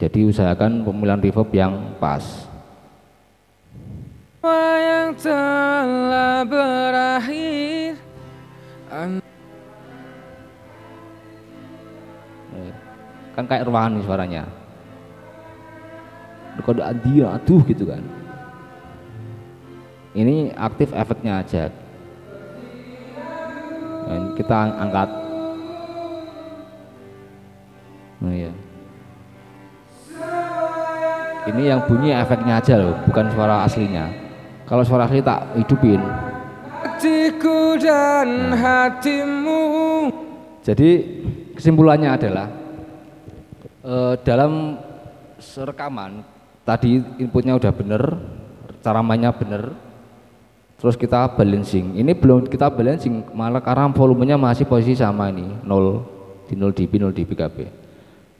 [0.00, 2.48] Jadi usahakan pemilihan reverb yang pas.
[4.40, 8.00] Yang telah berakhir
[13.34, 14.42] kan kayak ruangan suaranya.
[16.62, 18.00] Kode dia aduh gitu kan.
[20.14, 21.66] Ini aktif efeknya aja.
[24.06, 25.08] Dan kita angkat.
[28.22, 28.54] Oh iya.
[31.44, 34.08] Ini yang bunyi efeknya aja loh bukan suara aslinya.
[34.64, 36.00] Kalau suara asli tak hidupin.
[36.80, 39.60] Hatiku dan hatimu.
[40.64, 40.90] Jadi
[41.52, 42.63] kesimpulannya adalah
[43.84, 44.80] eh, dalam
[45.38, 46.24] rekaman
[46.64, 48.02] tadi inputnya udah bener
[48.80, 49.76] cara mainnya bener
[50.80, 51.96] terus kita balancing.
[51.96, 56.92] Ini belum kita balancing malah karena volumenya masih posisi sama ini 0 di 0 dB
[57.00, 57.56] 0 dB KB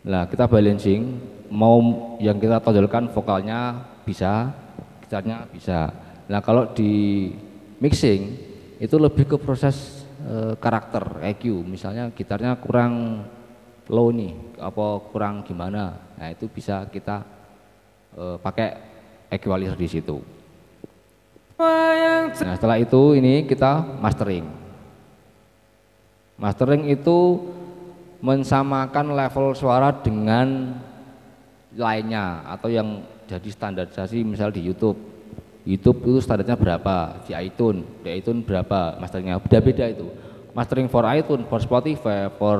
[0.04, 1.16] nah kita balancing
[1.48, 1.80] mau
[2.20, 4.52] yang kita tonjolkan vokalnya bisa
[5.00, 5.88] gitarnya bisa.
[6.28, 7.32] Nah kalau di
[7.80, 8.36] mixing
[8.76, 13.24] itu lebih ke proses e, karakter EQ misalnya gitarnya kurang
[13.88, 15.96] low nih apa kurang gimana?
[16.16, 17.20] Nah itu bisa kita
[18.16, 18.68] e, pakai
[19.28, 20.16] equalizer di situ.
[21.58, 24.46] Nah setelah itu ini kita mastering.
[26.40, 27.38] Mastering itu
[28.24, 30.80] mensamakan level suara dengan
[31.76, 34.96] lainnya atau yang jadi standarisasi misal di YouTube.
[35.64, 37.24] YouTube itu standarnya berapa?
[37.24, 37.84] Di iTunes.
[38.04, 39.00] Di iTunes berapa?
[39.00, 40.23] Masteringnya beda-beda itu
[40.54, 42.56] mastering for iTunes for Spotify for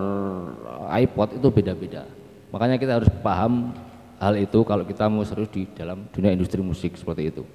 [0.90, 2.02] iPod itu beda-beda.
[2.50, 3.70] Makanya kita harus paham
[4.18, 7.46] hal itu kalau kita mau serius di dalam dunia industri musik seperti itu.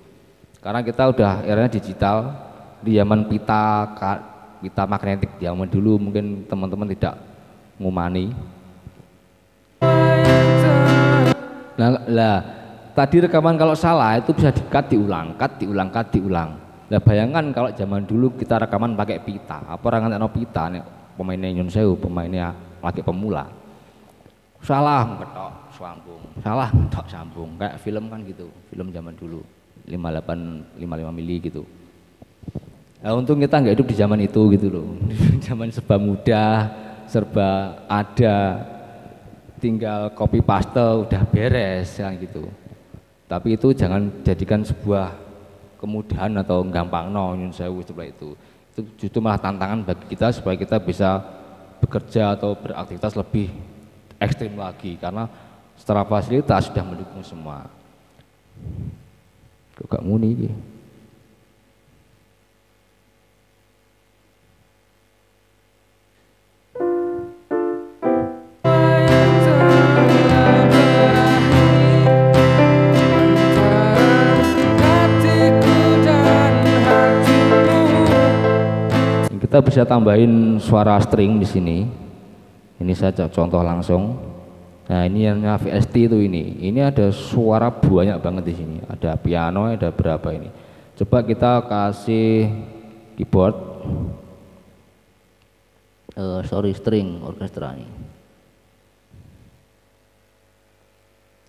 [0.64, 2.36] Karena kita udah eranya digital
[2.80, 3.92] di zaman pita
[4.60, 7.16] pita magnetik zaman dulu mungkin teman-teman tidak
[7.80, 8.32] ngumani.
[11.80, 12.38] Nah lah
[12.92, 17.70] tadi rekaman kalau salah itu bisa dikat diulang kat diulang kat diulang nah bayangkan kalau
[17.72, 19.62] zaman dulu kita rekaman pakai pita.
[19.66, 20.82] Apa orang nggak pita nih
[21.14, 23.60] pemainnya Nyun Sewu pemainnya lagi pemula?
[24.60, 26.22] Salah ngetok sambung.
[26.44, 27.50] Salah ngetok sambung.
[27.56, 28.48] Kayak film kan gitu.
[28.68, 29.40] Film zaman dulu.
[29.88, 31.64] 58 55 mili gitu.
[33.00, 34.88] Nah untung kita nggak hidup di zaman itu gitu loh.
[35.46, 36.68] Zaman serba mudah
[37.08, 38.38] serba ada.
[39.60, 42.48] Tinggal copy paste udah beres kan gitu.
[43.28, 45.12] Tapi itu jangan jadikan sebuah
[45.80, 48.30] kemudahan atau gampang no nyun sewu seperti itu
[48.76, 51.24] itu justru malah tantangan bagi kita supaya kita bisa
[51.80, 53.48] bekerja atau beraktivitas lebih
[54.20, 55.26] ekstrim lagi karena
[55.80, 57.66] secara fasilitas sudah mendukung semua
[59.80, 60.56] kok gak muni gitu.
[79.50, 81.82] Kita bisa tambahin suara string di sini.
[82.78, 84.14] Ini saya contoh langsung.
[84.86, 86.70] Nah ini yang VST itu ini.
[86.70, 88.78] Ini ada suara banyak banget di sini.
[88.86, 90.54] Ada piano ada berapa ini.
[91.02, 92.46] Coba kita kasih
[93.18, 93.58] keyboard.
[96.14, 97.90] Uh, sorry string orkestra ini.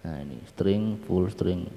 [0.08, 1.68] Nah ini string full string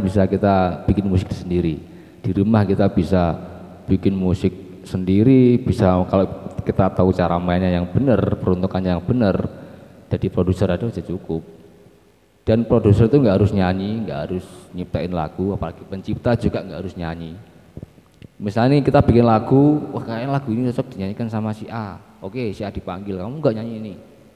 [0.00, 1.78] bisa kita bikin musik sendiri.
[2.24, 3.36] Di rumah kita bisa
[3.84, 4.52] bikin musik
[4.88, 6.26] sendiri bisa kalau
[6.64, 9.36] kita tahu cara mainnya yang benar peruntukannya yang benar
[10.08, 11.42] jadi produser aja sudah cukup.
[12.44, 14.44] Dan produser itu nggak harus nyanyi nggak harus
[14.76, 17.36] nyiptain lagu apalagi pencipta juga nggak harus nyanyi.
[18.40, 21.96] Misalnya kita bikin lagu wah kayaknya lagu ini cocok dinyanyikan sama si A.
[22.20, 23.94] Oke si A dipanggil kamu nggak nyanyi ini.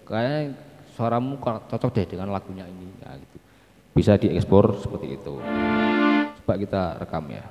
[0.09, 0.57] Kayaknya
[0.97, 2.89] suaramu cocok deh dengan lagunya ini.
[3.05, 3.48] Nah, gitu
[3.99, 5.35] bisa diekspor seperti itu.
[6.47, 7.43] Coba kita rekam ya.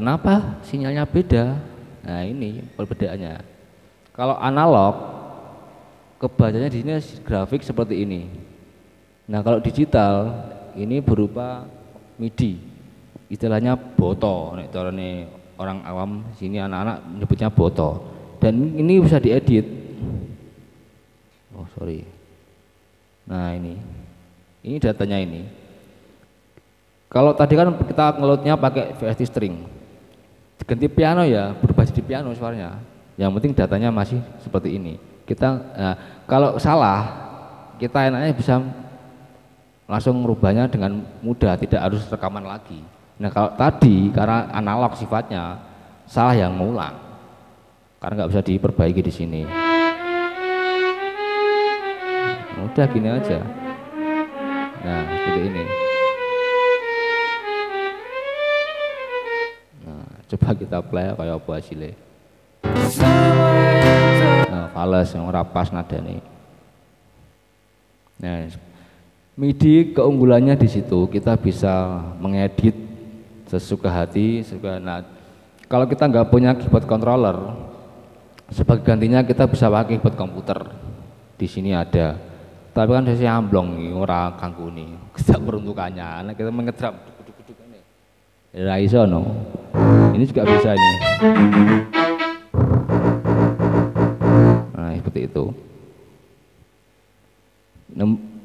[0.00, 1.60] Kenapa sinyalnya beda?
[2.00, 3.44] Nah, ini perbedaannya.
[4.16, 4.96] Kalau analog
[6.16, 8.24] kebacanya di sini grafik seperti ini.
[9.28, 10.32] Nah, kalau digital
[10.72, 11.68] ini berupa
[12.16, 12.56] MIDI.
[13.30, 18.00] Istilahnya boto, nek carane orang awam sini anak-anak menyebutnya boto.
[18.40, 19.68] Dan ini bisa diedit.
[21.52, 22.08] Oh, sorry.
[23.28, 23.76] Nah, ini.
[24.64, 25.44] Ini datanya ini.
[27.12, 29.79] Kalau tadi kan kita ngelotnya pakai VST string.
[30.70, 32.78] Ganti piano ya, berubah jadi piano suaranya.
[33.18, 35.02] Yang penting datanya masih seperti ini.
[35.26, 35.94] Kita nah,
[36.30, 37.10] kalau salah,
[37.82, 38.62] kita enaknya bisa
[39.90, 42.78] langsung merubahnya dengan mudah, tidak harus rekaman lagi.
[43.18, 45.58] Nah kalau tadi karena analog sifatnya,
[46.06, 46.94] salah yang mengulang,
[47.98, 49.42] karena nggak bisa diperbaiki di sini.
[52.62, 53.42] Udah gini aja.
[54.86, 55.89] Nah seperti ini.
[60.30, 61.90] Coba kita play kayak apa hasilnya.
[64.46, 66.22] Nah, fales yang rapas nada nih.
[68.20, 68.46] Nah,
[69.34, 72.76] MIDI keunggulannya di situ kita bisa mengedit
[73.50, 75.02] sesuka hati, sesuka nah,
[75.66, 77.56] kalau kita nggak punya keyboard controller,
[78.50, 80.58] sebagai gantinya kita bisa pakai keyboard komputer.
[81.34, 82.18] Di sini ada.
[82.70, 86.30] Tapi kan saya amblong nih, orang kanggu nih, kita peruntukannya.
[86.30, 87.19] Nah, kita mengetrap ini.
[88.50, 89.30] Ya iso no.
[90.10, 90.90] Ini juga bisa ini.
[94.74, 95.44] Nah, seperti itu.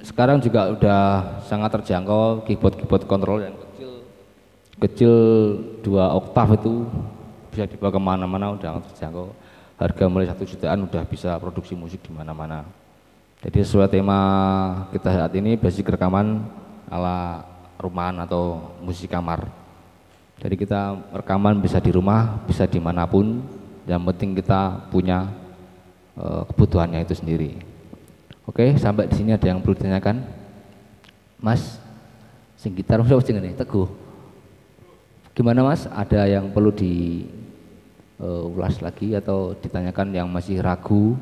[0.05, 1.01] Sekarang juga udah
[1.49, 3.91] sangat terjangkau keyboard-keyboard kontrol yang kecil,
[4.77, 5.13] kecil
[5.81, 6.85] dua oktav itu
[7.49, 9.33] bisa dibawa ke mana-mana udah terjangkau.
[9.81, 12.61] Harga mulai satu jutaan udah bisa produksi musik di mana-mana.
[13.41, 14.21] Jadi sesuai tema
[14.93, 16.45] kita saat ini basic rekaman
[16.93, 17.41] ala
[17.81, 19.64] rumahan atau musik kamar.
[20.39, 23.39] Jadi kita rekaman bisa di rumah, bisa di mana pun.
[23.85, 25.29] Yang penting kita punya
[26.17, 27.51] uh, kebutuhannya itu sendiri.
[28.45, 30.21] Oke, sampai di sini ada yang perlu ditanyakan?
[31.41, 31.79] Mas,
[32.57, 33.53] sing gitar sing ini?
[33.53, 33.87] Teguh.
[35.35, 35.85] Gimana Mas?
[35.91, 41.17] Ada yang perlu diulas uh, lagi atau ditanyakan yang masih ragu?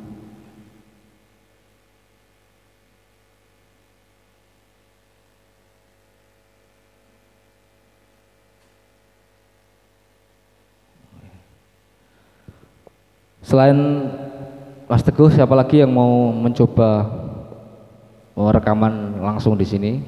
[13.43, 13.75] Selain
[14.87, 17.11] Mas Teguh, siapa lagi yang mau mencoba
[18.39, 19.99] rekaman langsung di sini?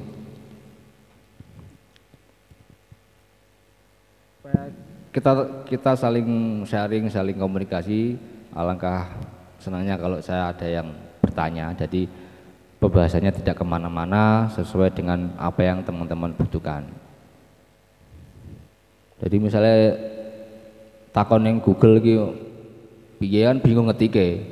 [5.12, 8.16] Kita kita saling sharing, saling komunikasi.
[8.56, 9.12] Alangkah
[9.60, 10.88] senangnya kalau saya ada yang
[11.20, 11.76] bertanya.
[11.76, 12.08] Jadi
[12.80, 16.88] pembahasannya tidak ke mana-mana sesuai dengan apa yang teman-teman butuhkan.
[19.20, 19.76] Jadi misalnya
[21.12, 22.45] takon yang Google gitu
[23.16, 24.44] piye kan bingung ngetike?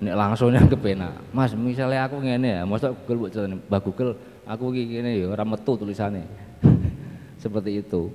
[0.00, 1.12] Nek langsung yang kepenak.
[1.32, 4.12] Mas misalnya aku ngene ya masa Google buat mbak Google
[4.48, 6.24] aku gini ya orang metu tulisannya
[7.42, 8.12] seperti itu.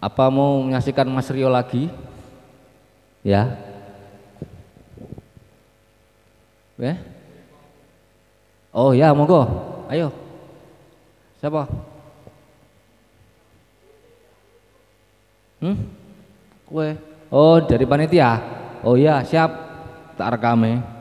[0.00, 1.92] Apa mau menyaksikan Mas Rio lagi?
[3.20, 3.52] Ya?
[6.80, 6.96] Ya?
[8.72, 9.44] Oh ya monggo.
[9.92, 10.08] Ayo.
[11.36, 11.68] Siapa?
[15.60, 15.76] Hmm?
[16.64, 16.96] Kue
[17.30, 18.42] Oh, dari panitia.
[18.82, 19.50] Oh iya, siap.
[20.18, 20.99] Tak rekam ya.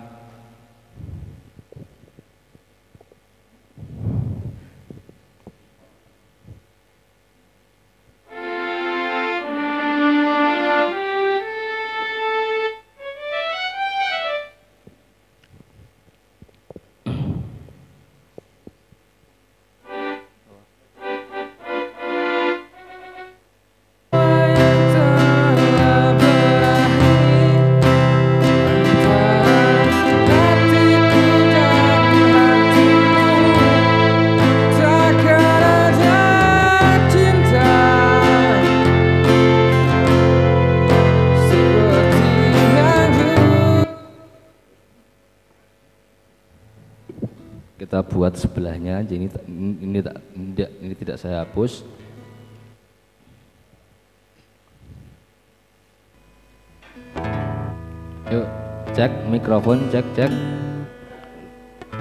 [59.60, 60.32] Mikrofon cek cek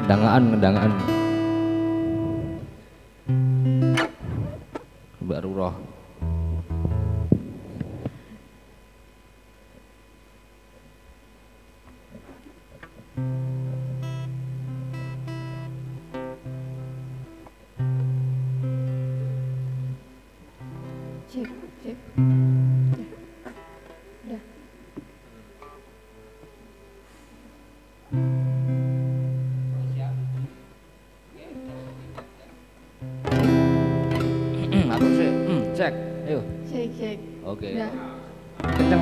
[0.06, 1.17] dangaan dangaan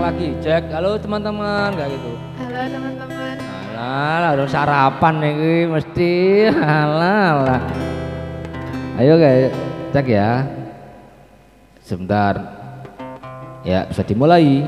[0.06, 0.28] lagi.
[0.38, 0.70] Cek.
[0.70, 2.12] Halo teman-teman kayak gitu.
[2.38, 3.34] Halo teman-teman.
[3.74, 6.14] Alah, harus sarapan nih mesti.
[6.54, 7.62] Alah, alah.
[9.02, 9.50] Ayo guys,
[9.90, 10.46] cek ya.
[11.82, 12.38] Sebentar.
[13.66, 14.62] Ya, bisa dimulai.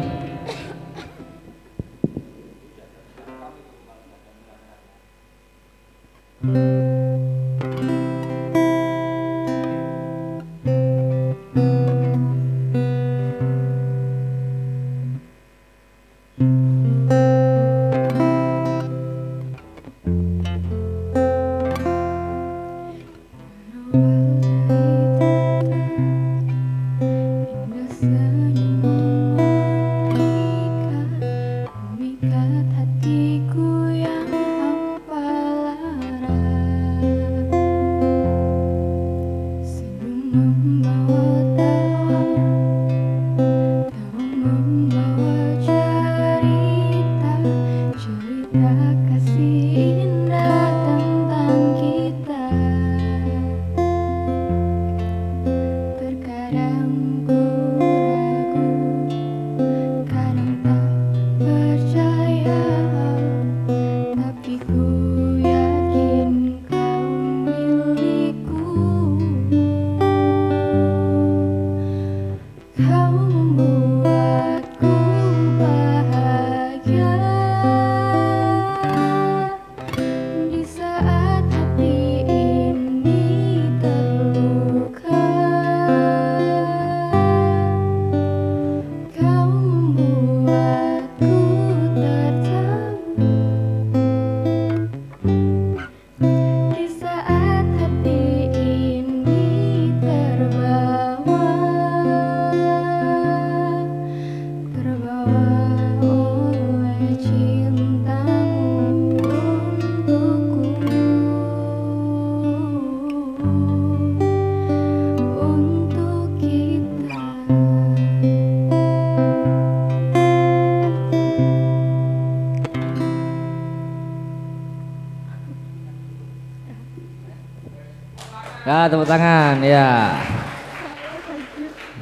[128.89, 130.17] Tepuk tangan ya.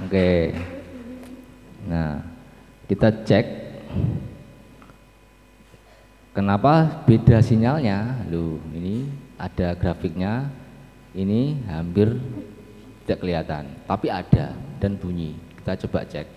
[0.07, 0.55] Oke.
[1.87, 2.23] Nah,
[2.87, 3.47] kita cek
[6.31, 8.27] kenapa beda sinyalnya.
[8.31, 10.51] Loh, ini ada grafiknya.
[11.17, 12.13] Ini hampir
[13.03, 15.33] tidak kelihatan, tapi ada dan bunyi.
[15.57, 16.36] Kita coba cek.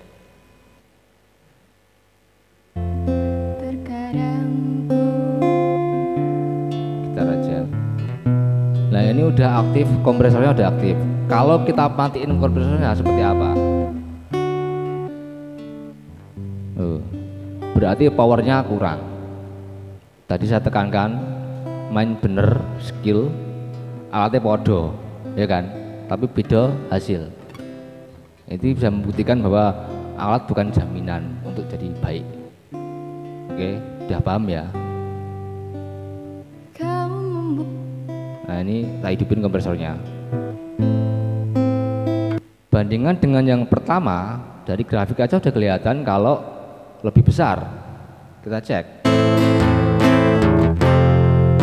[9.80, 10.96] Aktif, kompresornya udah aktif.
[11.32, 13.50] Kalau kita matiin kompresornya seperti apa?
[16.76, 17.00] Oh,
[17.72, 19.00] berarti powernya kurang.
[20.28, 21.16] Tadi saya tekankan
[21.96, 23.32] main bener skill
[24.12, 24.92] alatnya podo,
[25.40, 25.64] ya kan?
[26.12, 27.32] Tapi beda hasil.
[28.52, 29.88] Itu bisa membuktikan bahwa
[30.20, 32.28] alat bukan jaminan untuk jadi baik.
[33.48, 33.80] Oke,
[34.12, 34.68] udah paham ya?
[38.50, 39.93] Nah ini kita hidupin kompresornya.
[42.74, 46.41] Bandingan dengan yang pertama dari grafik aja udah kelihatan kalau
[47.06, 47.62] lebih besar.
[48.41, 49.06] Kita cek.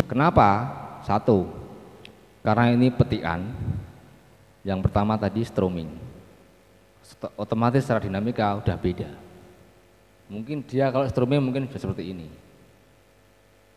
[0.07, 0.49] Kenapa?
[1.03, 1.51] Satu,
[2.39, 3.43] karena ini petikan.
[4.63, 5.91] Yang pertama tadi strumming.
[7.03, 9.11] St- Otomatis secara dinamika udah beda.
[10.31, 12.31] Mungkin dia kalau strumming mungkin bisa seperti ini.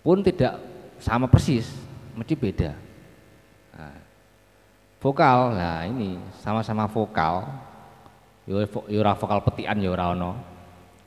[0.07, 0.63] Pun tidak
[1.03, 1.67] sama persis,
[2.15, 2.90] mesti beda.
[5.01, 7.49] Nah, vokal, nah ini sama-sama vokal.
[8.93, 10.37] Ora vokal petikan yo ora ono.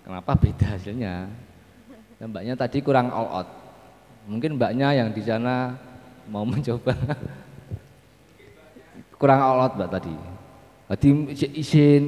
[0.02, 1.30] Kenapa beda hasilnya?
[2.18, 3.50] Dan mbaknya tadi kurang all out.
[4.26, 5.78] Mungkin mbaknya yang di sana
[6.26, 6.98] mau mencoba
[9.22, 10.16] kurang all out mbak tadi.
[10.90, 12.02] Tadi cek izin,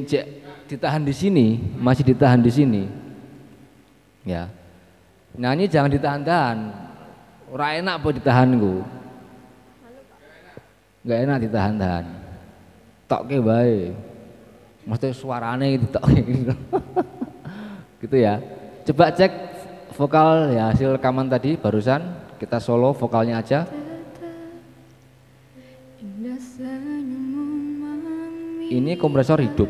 [0.66, 2.84] ditahan di sini, masih ditahan di sini.
[4.26, 4.50] Ya.
[5.38, 6.58] Nyanyi jangan ditahan-tahan.
[7.54, 8.82] Ora enak apa ditahan ku.
[11.06, 12.06] Enggak enak ditahan-tahan.
[13.06, 13.94] Tokke bae.
[14.90, 16.54] Mesti suarane gitu tok gitu.
[18.02, 18.42] gitu ya.
[18.90, 19.30] Coba cek
[19.94, 22.02] vokal ya hasil rekaman tadi barusan
[22.42, 23.70] kita solo vokalnya aja.
[28.66, 29.70] Ini kompresor hidup.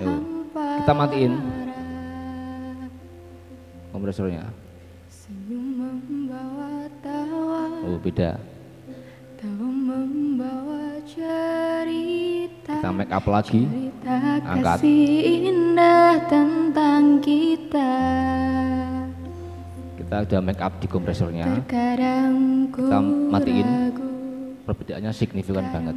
[0.00, 0.20] Tuh.
[0.56, 1.32] Kita matiin.
[3.92, 4.59] Kompresornya.
[7.80, 8.36] Oh, beda.
[9.40, 14.78] Tawa membawa cerita kita make up lagi Cerita Angkat.
[14.84, 15.08] kasih
[15.48, 17.92] indah tentang kita
[19.96, 22.98] kita udah make up di kompresornya Terkadang Kita
[23.32, 23.68] matiin.
[23.68, 24.08] ragu
[24.68, 25.96] perbedaannya signifikan banget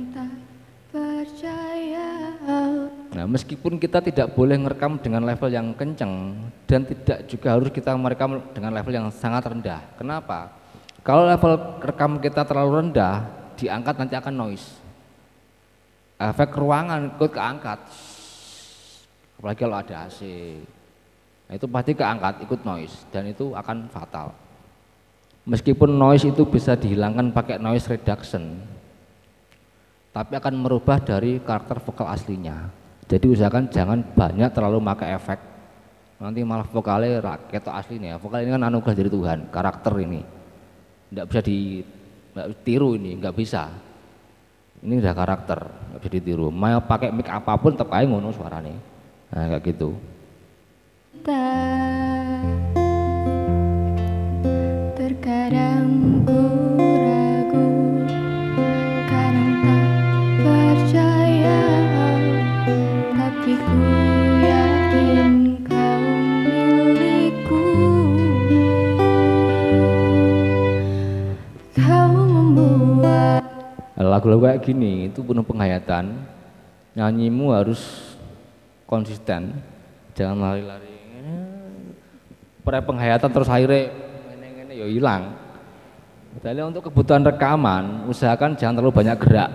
[3.14, 6.34] Nah, meskipun kita tidak boleh merekam dengan level yang kenceng
[6.66, 9.86] dan tidak juga harus kita merekam dengan level yang sangat rendah.
[10.02, 10.63] Kenapa?
[11.04, 13.28] Kalau level rekam kita terlalu rendah,
[13.60, 14.80] diangkat nanti akan noise.
[16.16, 17.80] Efek ruangan ikut keangkat.
[19.36, 20.24] Apalagi kalau ada AC.
[21.52, 24.32] Nah, itu pasti keangkat ikut noise dan itu akan fatal.
[25.44, 28.64] Meskipun noise itu bisa dihilangkan pakai noise reduction,
[30.16, 32.72] tapi akan merubah dari karakter vokal aslinya.
[33.12, 35.40] Jadi usahakan jangan banyak terlalu pakai efek.
[36.24, 38.16] Nanti malah vokalnya rakyat atau aslinya.
[38.16, 40.43] Vokal ini kan anugerah dari Tuhan, karakter ini.
[41.14, 43.70] Tidak bisa ditiru ini, nggak bisa.
[44.82, 46.50] Ini udah karakter, nggak bisa ditiru.
[46.50, 48.74] Mau pakai mic apa pun tetap aja ngono suaranya.
[49.30, 49.94] Nah, kayak gitu.
[51.14, 52.73] kita
[74.14, 76.14] Lagu-lagu kayak gini itu penuh penghayatan.
[76.94, 78.14] Nyanyimu harus
[78.86, 79.58] konsisten,
[80.14, 80.94] jangan lari-lari.
[82.62, 83.90] Pre penghayatan terus akhirnya
[84.30, 85.34] ngene-ngene ya hilang.
[86.46, 89.50] Jadi untuk kebutuhan rekaman, usahakan jangan terlalu banyak gerak.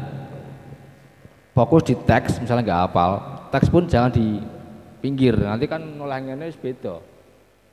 [1.54, 3.10] Fokus di teks, misalnya nggak hafal,
[3.54, 4.42] teks pun jangan di
[4.98, 5.38] pinggir.
[5.38, 6.98] Nanti kan nolangnya beda.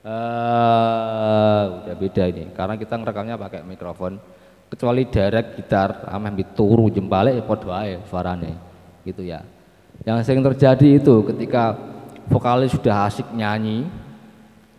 [0.06, 4.22] Eh, udah beda ini, karena kita ngerekamnya pakai mikrofon.
[4.66, 8.52] Kecuali direct gitar, ameh turu jempale, ya podo ae suarane,
[9.06, 9.40] gitu ya.
[10.04, 11.78] Yang sering terjadi itu ketika
[12.28, 13.88] vokalis sudah asik nyanyi,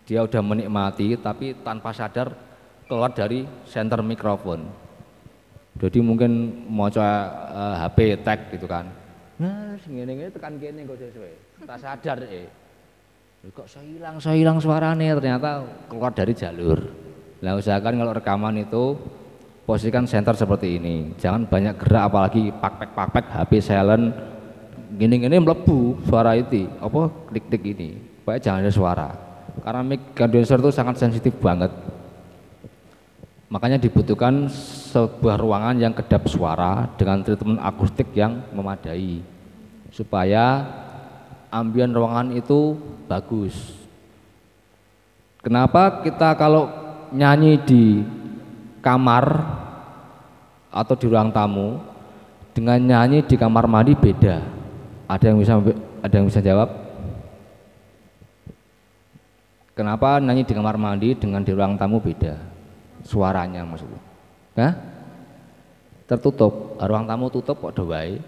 [0.03, 2.35] dia udah menikmati, tapi tanpa sadar
[2.85, 4.67] keluar dari center mikrofon.
[5.77, 7.13] Jadi mungkin mau coba
[7.53, 8.85] eh, HP tag gitu kan.
[9.37, 11.33] Nah, ngene tekan kene kok sesuai.
[11.69, 12.49] Tak sadar eh.
[13.53, 16.81] Kok saya hilang, saya hilang suaranya ternyata keluar dari jalur.
[17.37, 18.97] Nah usahakan kalau rekaman itu
[19.67, 21.11] posisikan center seperti ini.
[21.19, 24.15] Jangan banyak gerak apalagi pakpek pakpek HP silent
[24.95, 27.99] gini-gini melebu suara itu apa klik-klik ini.
[28.23, 29.09] Pokoknya jangan ada suara.
[29.59, 31.69] Karena mic condenser itu sangat sensitif banget.
[33.51, 34.47] Makanya dibutuhkan
[34.91, 39.23] sebuah ruangan yang kedap suara dengan treatment akustik yang memadai
[39.91, 40.67] supaya
[41.51, 42.75] ambien ruangan itu
[43.07, 43.55] bagus.
[45.39, 46.67] Kenapa kita kalau
[47.15, 47.83] nyanyi di
[48.87, 49.43] kamar
[50.71, 51.83] atau di ruang tamu
[52.55, 54.39] dengan nyanyi di kamar mandi beda?
[55.11, 55.59] Ada yang bisa
[55.99, 56.71] ada yang bisa jawab?
[59.75, 62.39] Kenapa nyanyi di kamar mandi dengan di ruang tamu beda?
[63.03, 63.99] Suaranya maksudnya.
[64.55, 64.73] Hah?
[66.07, 68.23] Tertutup, ruang tamu tutup kok wae.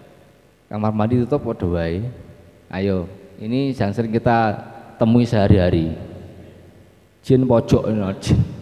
[0.68, 2.04] Kamar mandi tutup kok wae.
[2.70, 3.08] Ayo,
[3.40, 4.52] ini yang sering kita
[5.00, 5.96] temui sehari-hari.
[7.24, 8.59] Jin pojok ini jin.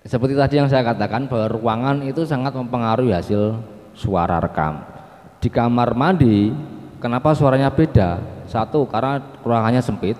[0.00, 3.60] Seperti tadi yang saya katakan bahwa ruangan itu sangat mempengaruhi hasil
[3.92, 4.80] suara rekam.
[5.38, 6.50] Di kamar mandi,
[6.98, 8.18] kenapa suaranya beda?
[8.48, 10.16] Satu, karena ruangannya sempit.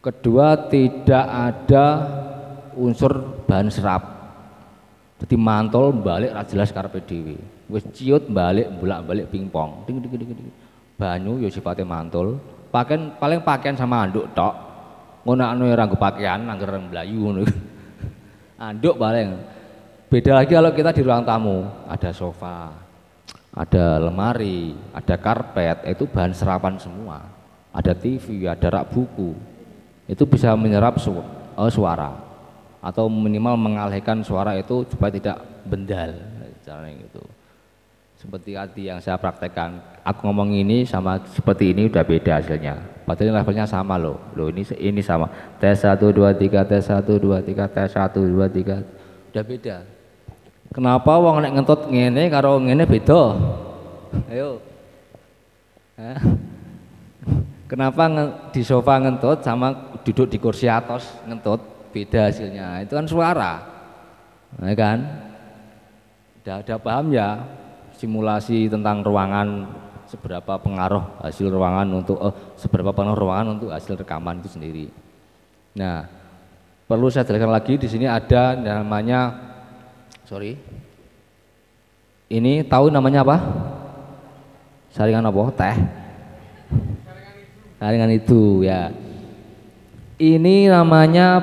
[0.00, 1.86] Kedua, tidak ada
[2.76, 4.02] unsur bahan serap.
[5.22, 7.38] Jadi mantol balik jelas karepe dhewe.
[7.70, 9.88] Wis ciut balik bolak-balik pingpong.
[9.88, 10.50] Ding ding ding ding.
[11.00, 12.36] Banyu ya sifatnya mantul.
[12.68, 14.73] Pakaian paling pakaian sama anduk tok.
[15.24, 17.42] Ngono anu ora nggo pakaian angger mlayu ngono.
[18.60, 19.34] Anduk paling.
[20.12, 22.70] Beda lagi kalau kita di ruang tamu, ada sofa,
[23.50, 27.24] ada lemari, ada karpet, itu bahan serapan semua.
[27.74, 29.34] Ada TV, ada rak buku.
[30.06, 32.14] Itu bisa menyerap su eh, suara
[32.84, 36.12] atau minimal mengalihkan suara itu supaya tidak bendal
[36.64, 37.22] caranya gitu.
[38.16, 42.76] Seperti tadi yang saya praktekkan, aku ngomong ini sama seperti ini udah beda hasilnya.
[43.08, 44.20] Padahal levelnya sama loh.
[44.36, 45.28] Loh ini ini sama.
[45.56, 49.76] Tes 1 2 3 tes 1 2 3 tes 1 2 3 udah beda.
[50.70, 53.22] Kenapa wong nek ngentut ngene karo ngene beda?
[54.30, 54.62] Ayo.
[55.98, 56.18] Hah?
[57.66, 58.06] Kenapa
[58.54, 62.84] di sofa ngentut sama duduk di kursi atas ngentut beda hasilnya?
[62.84, 63.52] Itu kan suara.
[64.62, 64.98] Ya kan?
[66.44, 67.42] Udah ada paham ya
[67.96, 69.64] simulasi tentang ruangan
[70.14, 74.86] seberapa pengaruh hasil ruangan untuk eh, seberapa pengaruh ruangan untuk hasil rekaman itu sendiri.
[75.74, 76.06] Nah,
[76.86, 79.34] perlu saya jelaskan lagi di sini ada namanya
[80.22, 80.54] sorry
[82.24, 83.36] Ini tahu namanya apa?
[84.90, 85.52] Saringan apa?
[85.54, 85.76] Teh.
[87.78, 88.90] Saringan itu ya.
[90.18, 91.38] Ini namanya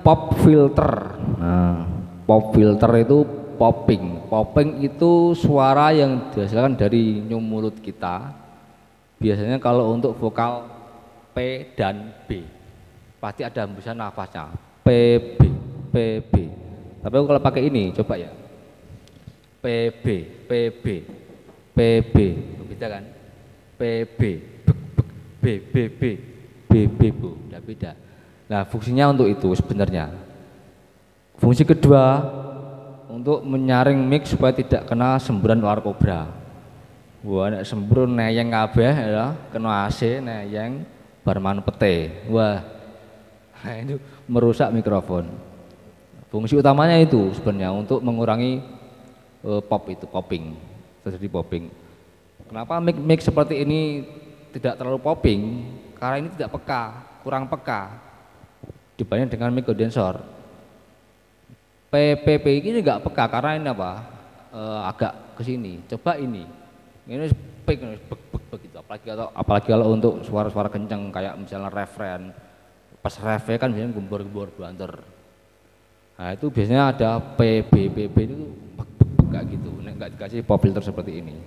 [0.00, 1.18] pop filter.
[1.36, 1.84] Nah,
[2.24, 4.28] pop filter itu popping.
[4.28, 8.34] Popping itu suara yang dihasilkan dari nyum mulut kita.
[9.18, 10.68] Biasanya kalau untuk vokal
[11.32, 12.54] P dan B
[13.24, 14.52] pasti ada hembusan nafasnya.
[14.84, 15.40] PB,
[15.88, 16.32] PB.
[17.00, 18.28] Tapi kalau pakai ini coba ya.
[19.64, 20.04] PB,
[20.44, 20.84] PB,
[21.72, 22.16] PB.
[22.68, 23.04] Beda kan?
[23.80, 24.20] PB,
[25.40, 26.02] B, B, B,
[26.68, 27.32] B, B, Bu.
[27.48, 27.90] Tidak beda.
[28.44, 30.12] Nah, fungsinya untuk itu sebenarnya.
[31.40, 32.28] Fungsi kedua
[33.14, 36.26] untuk menyaring mic supaya tidak kena semburan ular kobra.
[37.24, 40.84] Wah, nek sembrun neyeng kabeh ya, kena AC neyeng
[41.24, 42.26] barman pete.
[42.28, 42.60] Wah.
[43.64, 43.96] Nah, itu
[44.28, 45.30] merusak mikrofon.
[46.28, 48.60] Fungsi utamanya itu sebenarnya untuk mengurangi
[49.40, 50.52] uh, pop itu popping,
[51.00, 51.72] terjadi popping.
[52.50, 54.04] Kenapa mic mic seperti ini
[54.52, 55.64] tidak terlalu popping?
[55.96, 56.82] Karena ini tidak peka,
[57.24, 58.04] kurang peka
[59.00, 60.43] dibanding dengan mic condenser.
[61.94, 64.02] PPP ini nggak peka karena ini apa?
[64.50, 65.78] E, agak ke sini.
[65.86, 66.42] Coba ini.
[67.06, 67.30] Ini
[67.62, 67.78] pik
[68.10, 68.74] bek bek begitu.
[68.82, 72.34] Apalagi kalau apalagi kalau untuk suara-suara kencang kayak misalnya referen.
[72.98, 75.06] Pas referen kan biasanya gembor-gembor banter.
[76.18, 78.34] Nah, itu biasanya ada PBBB itu
[78.74, 79.70] bek bek bek kayak gitu.
[79.78, 81.38] Nek nggak dikasih pop filter seperti ini.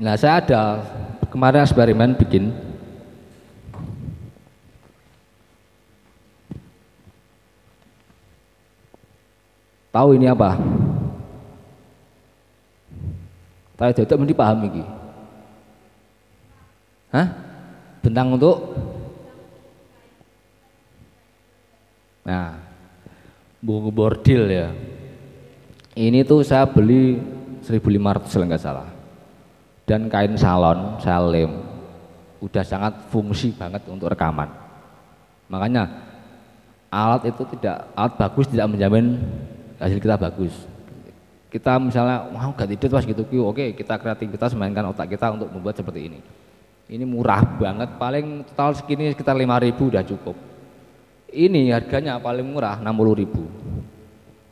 [0.00, 0.62] Nah, saya ada
[1.28, 2.71] kemarin eksperimen bikin
[9.92, 10.56] Tahu ini apa?
[13.76, 14.82] Tahu itu mesti paham ini.
[17.12, 17.28] Hah?
[18.00, 18.56] Bentang untuk
[22.22, 22.54] Nah,
[23.58, 24.70] buku bordil ya.
[25.98, 27.18] Ini tuh saya beli
[27.66, 28.88] 1500 kalau nggak salah.
[29.82, 31.50] Dan kain salon, salim,
[32.38, 34.46] udah sangat fungsi banget untuk rekaman.
[35.50, 35.90] Makanya
[36.88, 39.18] alat itu tidak alat bagus tidak menjamin
[39.82, 40.54] hasil kita bagus.
[41.50, 43.26] Kita misalnya mau ganti tidur pas gitu.
[43.44, 46.20] Oke kita kreativitas mainkan otak kita untuk membuat seperti ini.
[46.88, 47.98] Ini murah banget.
[47.98, 50.36] Paling total segini sekitar 5000 udah cukup.
[51.32, 53.82] Ini harganya paling murah 60000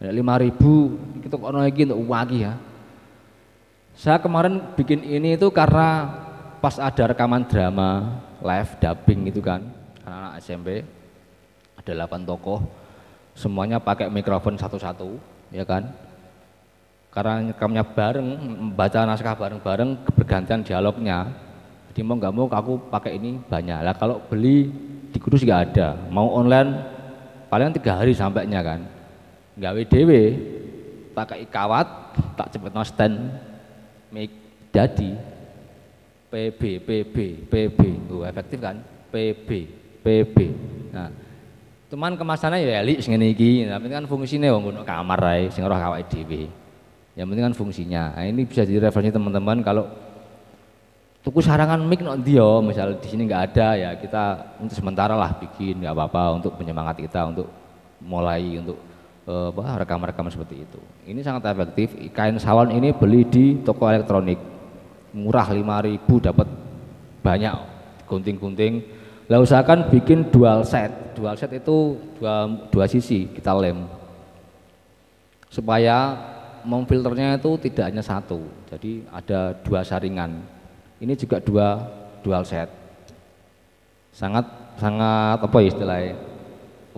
[0.00, 2.56] 5000 kita kok lagi untuk lagi ya.
[3.92, 6.08] Saya kemarin bikin ini itu karena
[6.60, 9.60] pas ada rekaman drama live dubbing itu kan
[10.04, 10.68] anak-anak SMP
[11.76, 12.64] ada 8 tokoh
[13.40, 15.16] semuanya pakai mikrofon satu-satu
[15.48, 15.88] ya kan?
[17.10, 18.28] Karena rekamnya bareng
[18.76, 21.26] baca naskah bareng-bareng bergantian dialognya.
[21.90, 23.82] Jadi mau nggak mau aku pakai ini banyak.
[23.82, 24.70] Lah kalau beli
[25.10, 25.98] di kudus nggak ada.
[26.12, 26.70] Mau online
[27.50, 28.80] paling tiga hari sampainya kan.
[29.58, 30.10] Nggak WDW
[31.16, 33.18] pakai kawat tak cepet no stand
[34.14, 34.30] mic
[34.70, 35.18] jadi
[36.30, 37.16] PB PB
[37.50, 38.78] PB tuh efektif kan?
[39.10, 39.48] PB
[40.06, 40.36] PB
[40.94, 41.10] nah
[41.90, 45.66] Cuman kemasannya ya elik sing ngene iki, tapi kan fungsinya wong ngono kamar ae sing
[45.66, 46.46] ora awake dhewe.
[47.18, 48.02] Yang penting kan fungsinya.
[48.14, 49.90] Nah, ini bisa jadi referensi teman-teman kalau
[51.26, 55.34] tuku sarangan mic no dia, misal di sini nggak ada ya kita untuk sementara lah
[55.34, 57.50] bikin nggak apa-apa untuk penyemangat kita untuk
[57.98, 58.78] mulai untuk
[59.26, 60.80] uh, rekam-rekam seperti itu.
[61.10, 61.98] Ini sangat efektif.
[62.14, 64.38] Kain salon ini beli di toko elektronik.
[65.10, 66.46] Murah 5000 dapat
[67.18, 67.54] banyak
[68.06, 68.99] gunting-gunting
[69.30, 70.90] lah usahakan bikin dual set.
[71.14, 73.86] Dual set itu dua, dua sisi kita lem.
[75.46, 76.18] Supaya
[76.66, 78.42] memfilternya itu tidak hanya satu.
[78.66, 80.42] Jadi ada dua saringan.
[80.98, 81.78] Ini juga dua
[82.26, 82.66] dual set.
[84.10, 86.14] Sangat sangat apa ya istilahnya?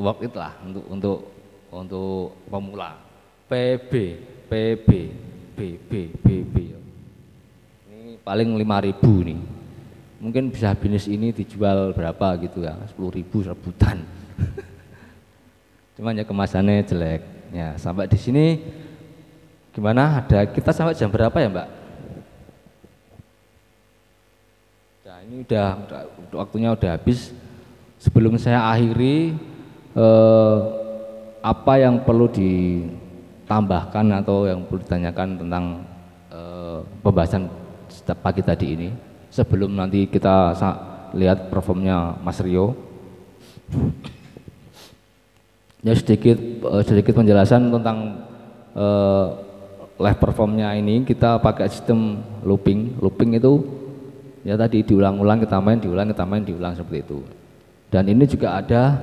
[0.01, 1.19] Work it lah untuk untuk
[1.69, 2.97] untuk pemula.
[3.45, 3.93] PB,
[4.49, 4.89] PB,
[5.53, 5.91] BB,
[6.25, 6.57] BB.
[7.93, 9.62] Ini paling 5000 nih
[10.23, 14.07] mungkin bisa bisnis ini dijual berapa gitu ya 10 ribu rebutan.
[15.99, 17.27] Cuman ya kemasannya jelek.
[17.51, 18.63] Ya sampai di sini
[19.75, 20.23] gimana?
[20.23, 21.69] Ada kita sampai jam berapa ya mbak?
[25.03, 26.03] Nah ini udah, udah
[26.39, 27.35] waktunya udah habis.
[27.99, 29.35] Sebelum saya akhiri
[29.99, 30.59] eh,
[31.43, 35.65] apa yang perlu ditambahkan atau yang perlu ditanyakan tentang
[36.31, 37.51] eh, pembahasan
[38.23, 38.91] pagi tadi ini
[39.33, 40.53] sebelum nanti kita
[41.17, 42.77] lihat performnya Mas Rio.
[45.83, 48.29] Ya sedikit eh, sedikit penjelasan tentang
[48.77, 49.27] uh,
[49.99, 53.01] live performnya ini kita pakai sistem looping.
[53.03, 53.53] Looping itu
[54.47, 57.19] ya tadi diulang-ulang kita main, diulang kita main, diulang seperti itu.
[57.91, 58.95] Dan ini juga ada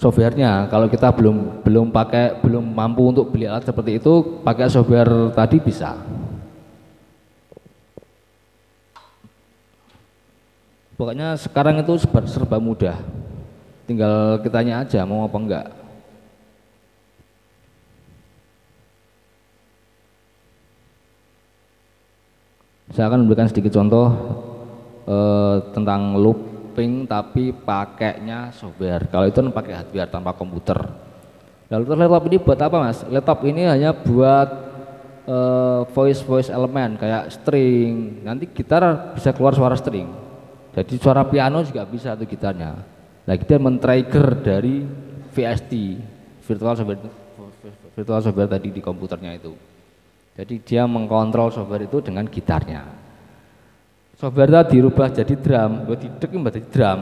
[0.00, 0.66] softwarenya.
[0.72, 5.62] Kalau kita belum belum pakai belum mampu untuk beli alat seperti itu, pakai software tadi
[5.62, 5.94] bisa.
[10.96, 12.96] Pokoknya sekarang itu serba, mudah.
[13.84, 15.66] Tinggal kitanya aja mau apa enggak.
[22.96, 24.08] Saya akan memberikan sedikit contoh
[25.04, 29.04] eh, tentang looping tapi pakainya software.
[29.12, 30.80] Kalau itu kan pakai hardware tanpa komputer.
[31.68, 33.04] Lalu laptop ini buat apa mas?
[33.12, 34.48] Laptop ini hanya buat
[35.28, 38.24] eh, voice voice elemen kayak string.
[38.24, 40.25] Nanti gitar bisa keluar suara string.
[40.76, 42.76] Jadi suara piano juga bisa tuh gitarnya.
[43.24, 44.84] Nah kita men-trigger dari
[45.32, 45.72] VST
[46.44, 47.00] virtual software
[47.96, 49.56] virtual software tadi di komputernya itu.
[50.36, 52.84] Jadi dia mengkontrol software itu dengan gitarnya.
[54.20, 57.00] Software tadi dirubah jadi drum, buat didek jadi drum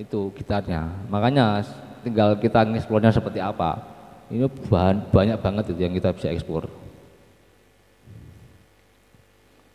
[0.00, 0.88] itu gitarnya.
[1.12, 1.60] Makanya
[2.00, 3.84] tinggal kita ngeksplornya seperti apa.
[4.32, 6.72] Ini bahan, banyak banget itu yang kita bisa eksplor.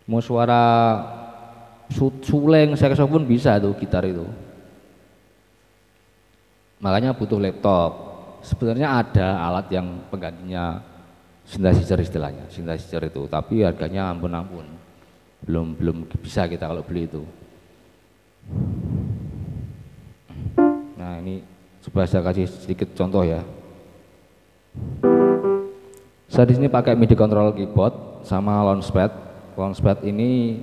[0.09, 0.65] Mau suara
[1.91, 4.27] suleng, saxophone bisa tuh gitar itu.
[6.77, 7.91] Makanya butuh laptop.
[8.45, 10.79] Sebenarnya ada alat yang penggantinya
[11.47, 14.67] synthesizer istilahnya, synthesizer itu, tapi harganya ampun-ampun.
[15.41, 17.23] Belum belum bisa kita kalau beli itu.
[20.95, 21.41] Nah, ini
[21.87, 23.41] coba saya kasih sedikit contoh ya.
[26.27, 29.09] Saya di sini pakai MIDI control keyboard sama launchpad.
[29.57, 30.61] Launchpad ini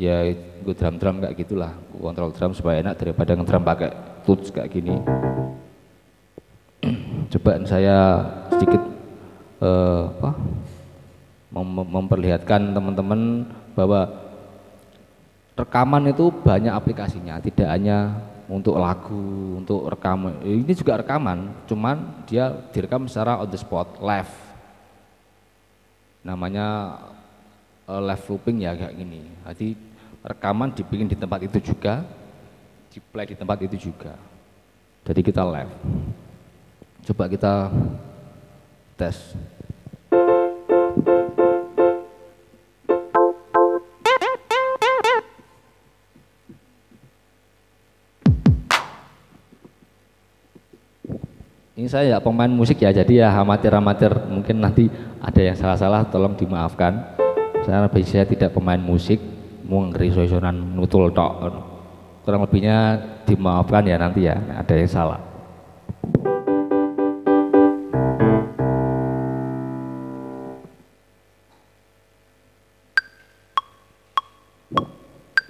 [0.00, 0.32] ya
[0.62, 3.90] gue drum-drum kayak gitulah, kontrol drum supaya enak daripada ngedrum pakai
[4.22, 4.96] touch kayak gini.
[7.34, 7.98] Coba saya
[8.54, 8.82] sedikit
[9.60, 10.30] eh, apa,
[11.52, 14.08] mem memperlihatkan teman-teman bahwa
[15.58, 18.16] rekaman itu banyak aplikasinya, tidak hanya
[18.48, 20.40] untuk lagu, untuk rekaman.
[20.42, 24.32] Ini juga rekaman, cuman dia direkam secara on the spot, live.
[26.22, 26.98] Namanya
[27.86, 29.20] uh, live looping ya kayak gini.
[29.46, 29.68] Jadi
[30.22, 32.06] rekaman dibikin di tempat itu juga,
[32.88, 34.14] di play di tempat itu juga.
[35.02, 35.72] Jadi kita live.
[37.10, 37.74] Coba kita
[38.94, 39.34] tes.
[51.72, 54.86] Ini saya ya pemain musik ya, jadi ya amatir-amatir mungkin nanti
[55.18, 56.94] ada yang salah-salah tolong dimaafkan.
[57.66, 59.18] Saya saya tidak pemain musik,
[59.66, 61.50] mau ngeri sosonan nutul tok.
[62.22, 65.20] Kurang lebihnya dimaafkan ya nanti ya, ada yang salah.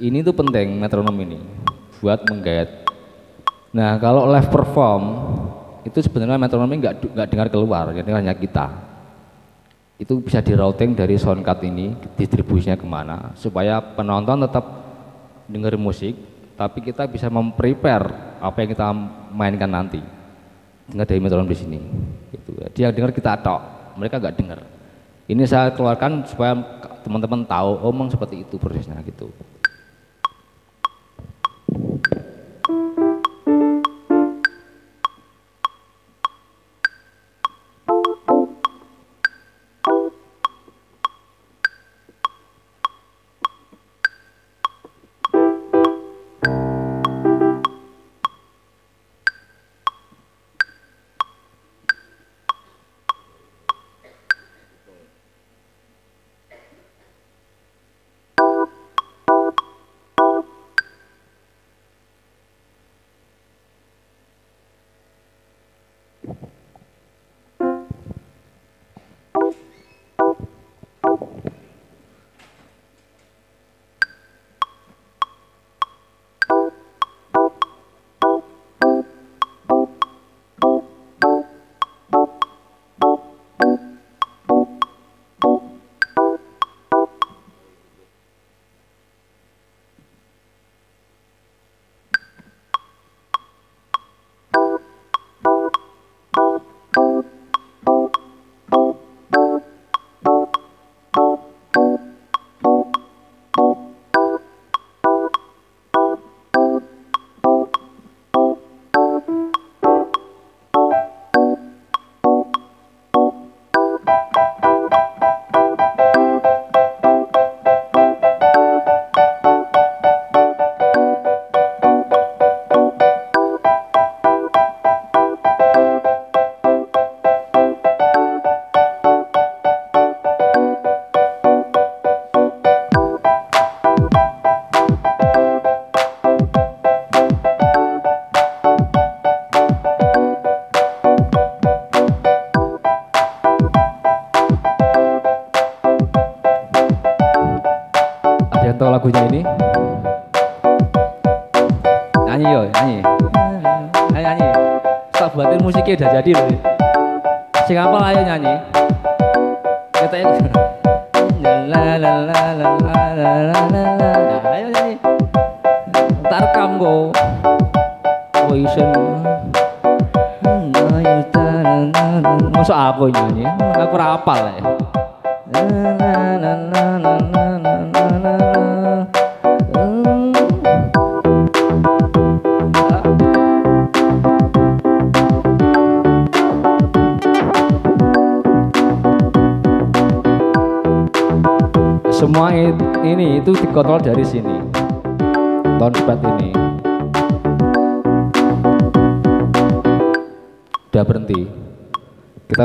[0.02, 1.38] Ini tuh penting metronom ini
[2.02, 2.90] buat menggayat.
[3.70, 5.02] Nah kalau live perform
[5.86, 8.91] itu sebenarnya metronom ini nggak nggak dengar keluar, jadi hanya kita.
[10.02, 14.66] Itu bisa di routing dari soundcard ini distribusinya ke mana supaya penonton tetap
[15.46, 16.18] dengar musik,
[16.58, 18.10] tapi kita bisa memprepare
[18.42, 18.90] apa yang kita
[19.30, 20.02] mainkan nanti.
[20.90, 21.78] Dengar dari metronom di sini.
[22.34, 24.58] Itu dia dengar kita tok, mereka nggak dengar.
[25.30, 26.58] Ini saya keluarkan supaya
[27.06, 29.30] teman-teman tahu, omong oh, seperti itu prosesnya gitu.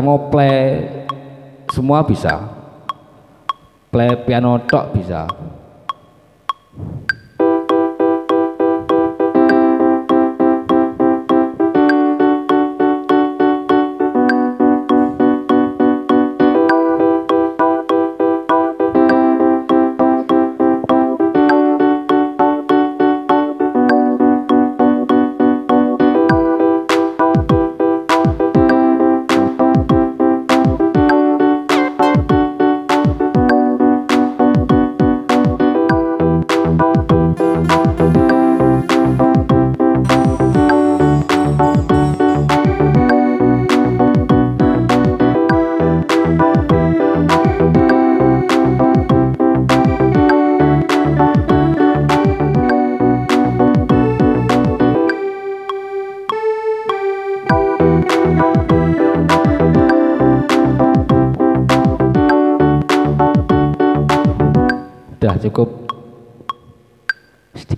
[0.07, 0.87] Mau play
[1.67, 2.39] semua bisa.
[3.91, 5.27] Play piano tok bisa.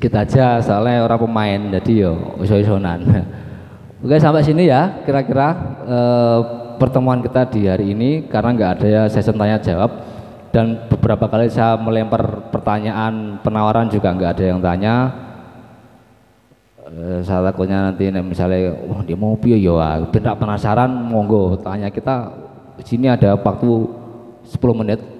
[0.09, 3.05] Sedikit aja soalnya orang pemain jadi yo iso-isonan.
[4.03, 5.53] Oke sampai sini ya kira-kira
[5.85, 6.39] eh,
[6.81, 10.01] pertemuan kita di hari ini karena nggak ada ya sesi tanya jawab
[10.49, 14.95] dan beberapa kali saya melempar pertanyaan penawaran juga nggak ada yang tanya.
[16.89, 22.33] Eh, saya takutnya nanti misalnya wah dia mau yo ah, ben penasaran monggo tanya kita
[22.81, 23.69] sini ada waktu
[24.57, 25.18] 10 menit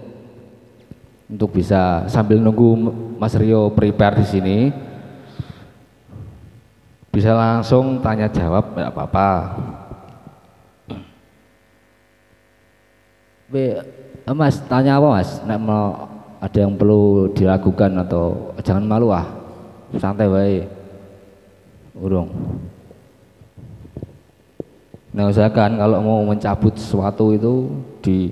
[1.30, 2.90] untuk bisa sambil nunggu
[3.22, 4.58] Mas Rio prepare di sini
[7.10, 9.30] bisa langsung tanya jawab tidak apa-apa.
[13.50, 13.82] Eh,
[14.30, 15.42] Mas tanya apa Mas?
[15.42, 16.06] Nek mau
[16.38, 19.26] ada yang perlu dilakukan atau jangan malu ah,
[19.98, 20.66] santai baik.
[21.98, 22.30] Urung.
[25.10, 27.54] Nah usahakan kalau mau mencabut sesuatu itu
[28.06, 28.30] di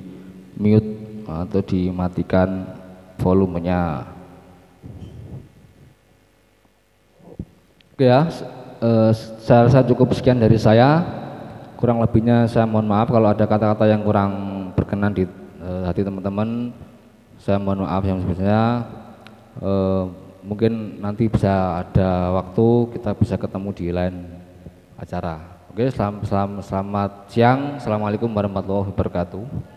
[0.54, 0.86] mute
[1.26, 2.77] atau dimatikan
[3.18, 4.06] volumenya.
[7.98, 8.30] Oke ya,
[8.78, 9.12] eh,
[9.42, 11.02] saya rasa cukup sekian dari saya.
[11.78, 14.32] Kurang lebihnya saya mohon maaf kalau ada kata-kata yang kurang
[14.78, 15.26] berkenan di
[15.62, 16.74] eh, hati teman-teman.
[17.42, 18.86] Saya mohon maaf yang sebesarnya.
[19.62, 20.04] Eh,
[20.46, 24.16] mungkin nanti bisa ada waktu kita bisa ketemu di lain
[24.98, 25.58] acara.
[25.74, 27.82] Oke, selam, selam- selamat siang.
[27.82, 29.77] Assalamualaikum warahmatullahi wabarakatuh.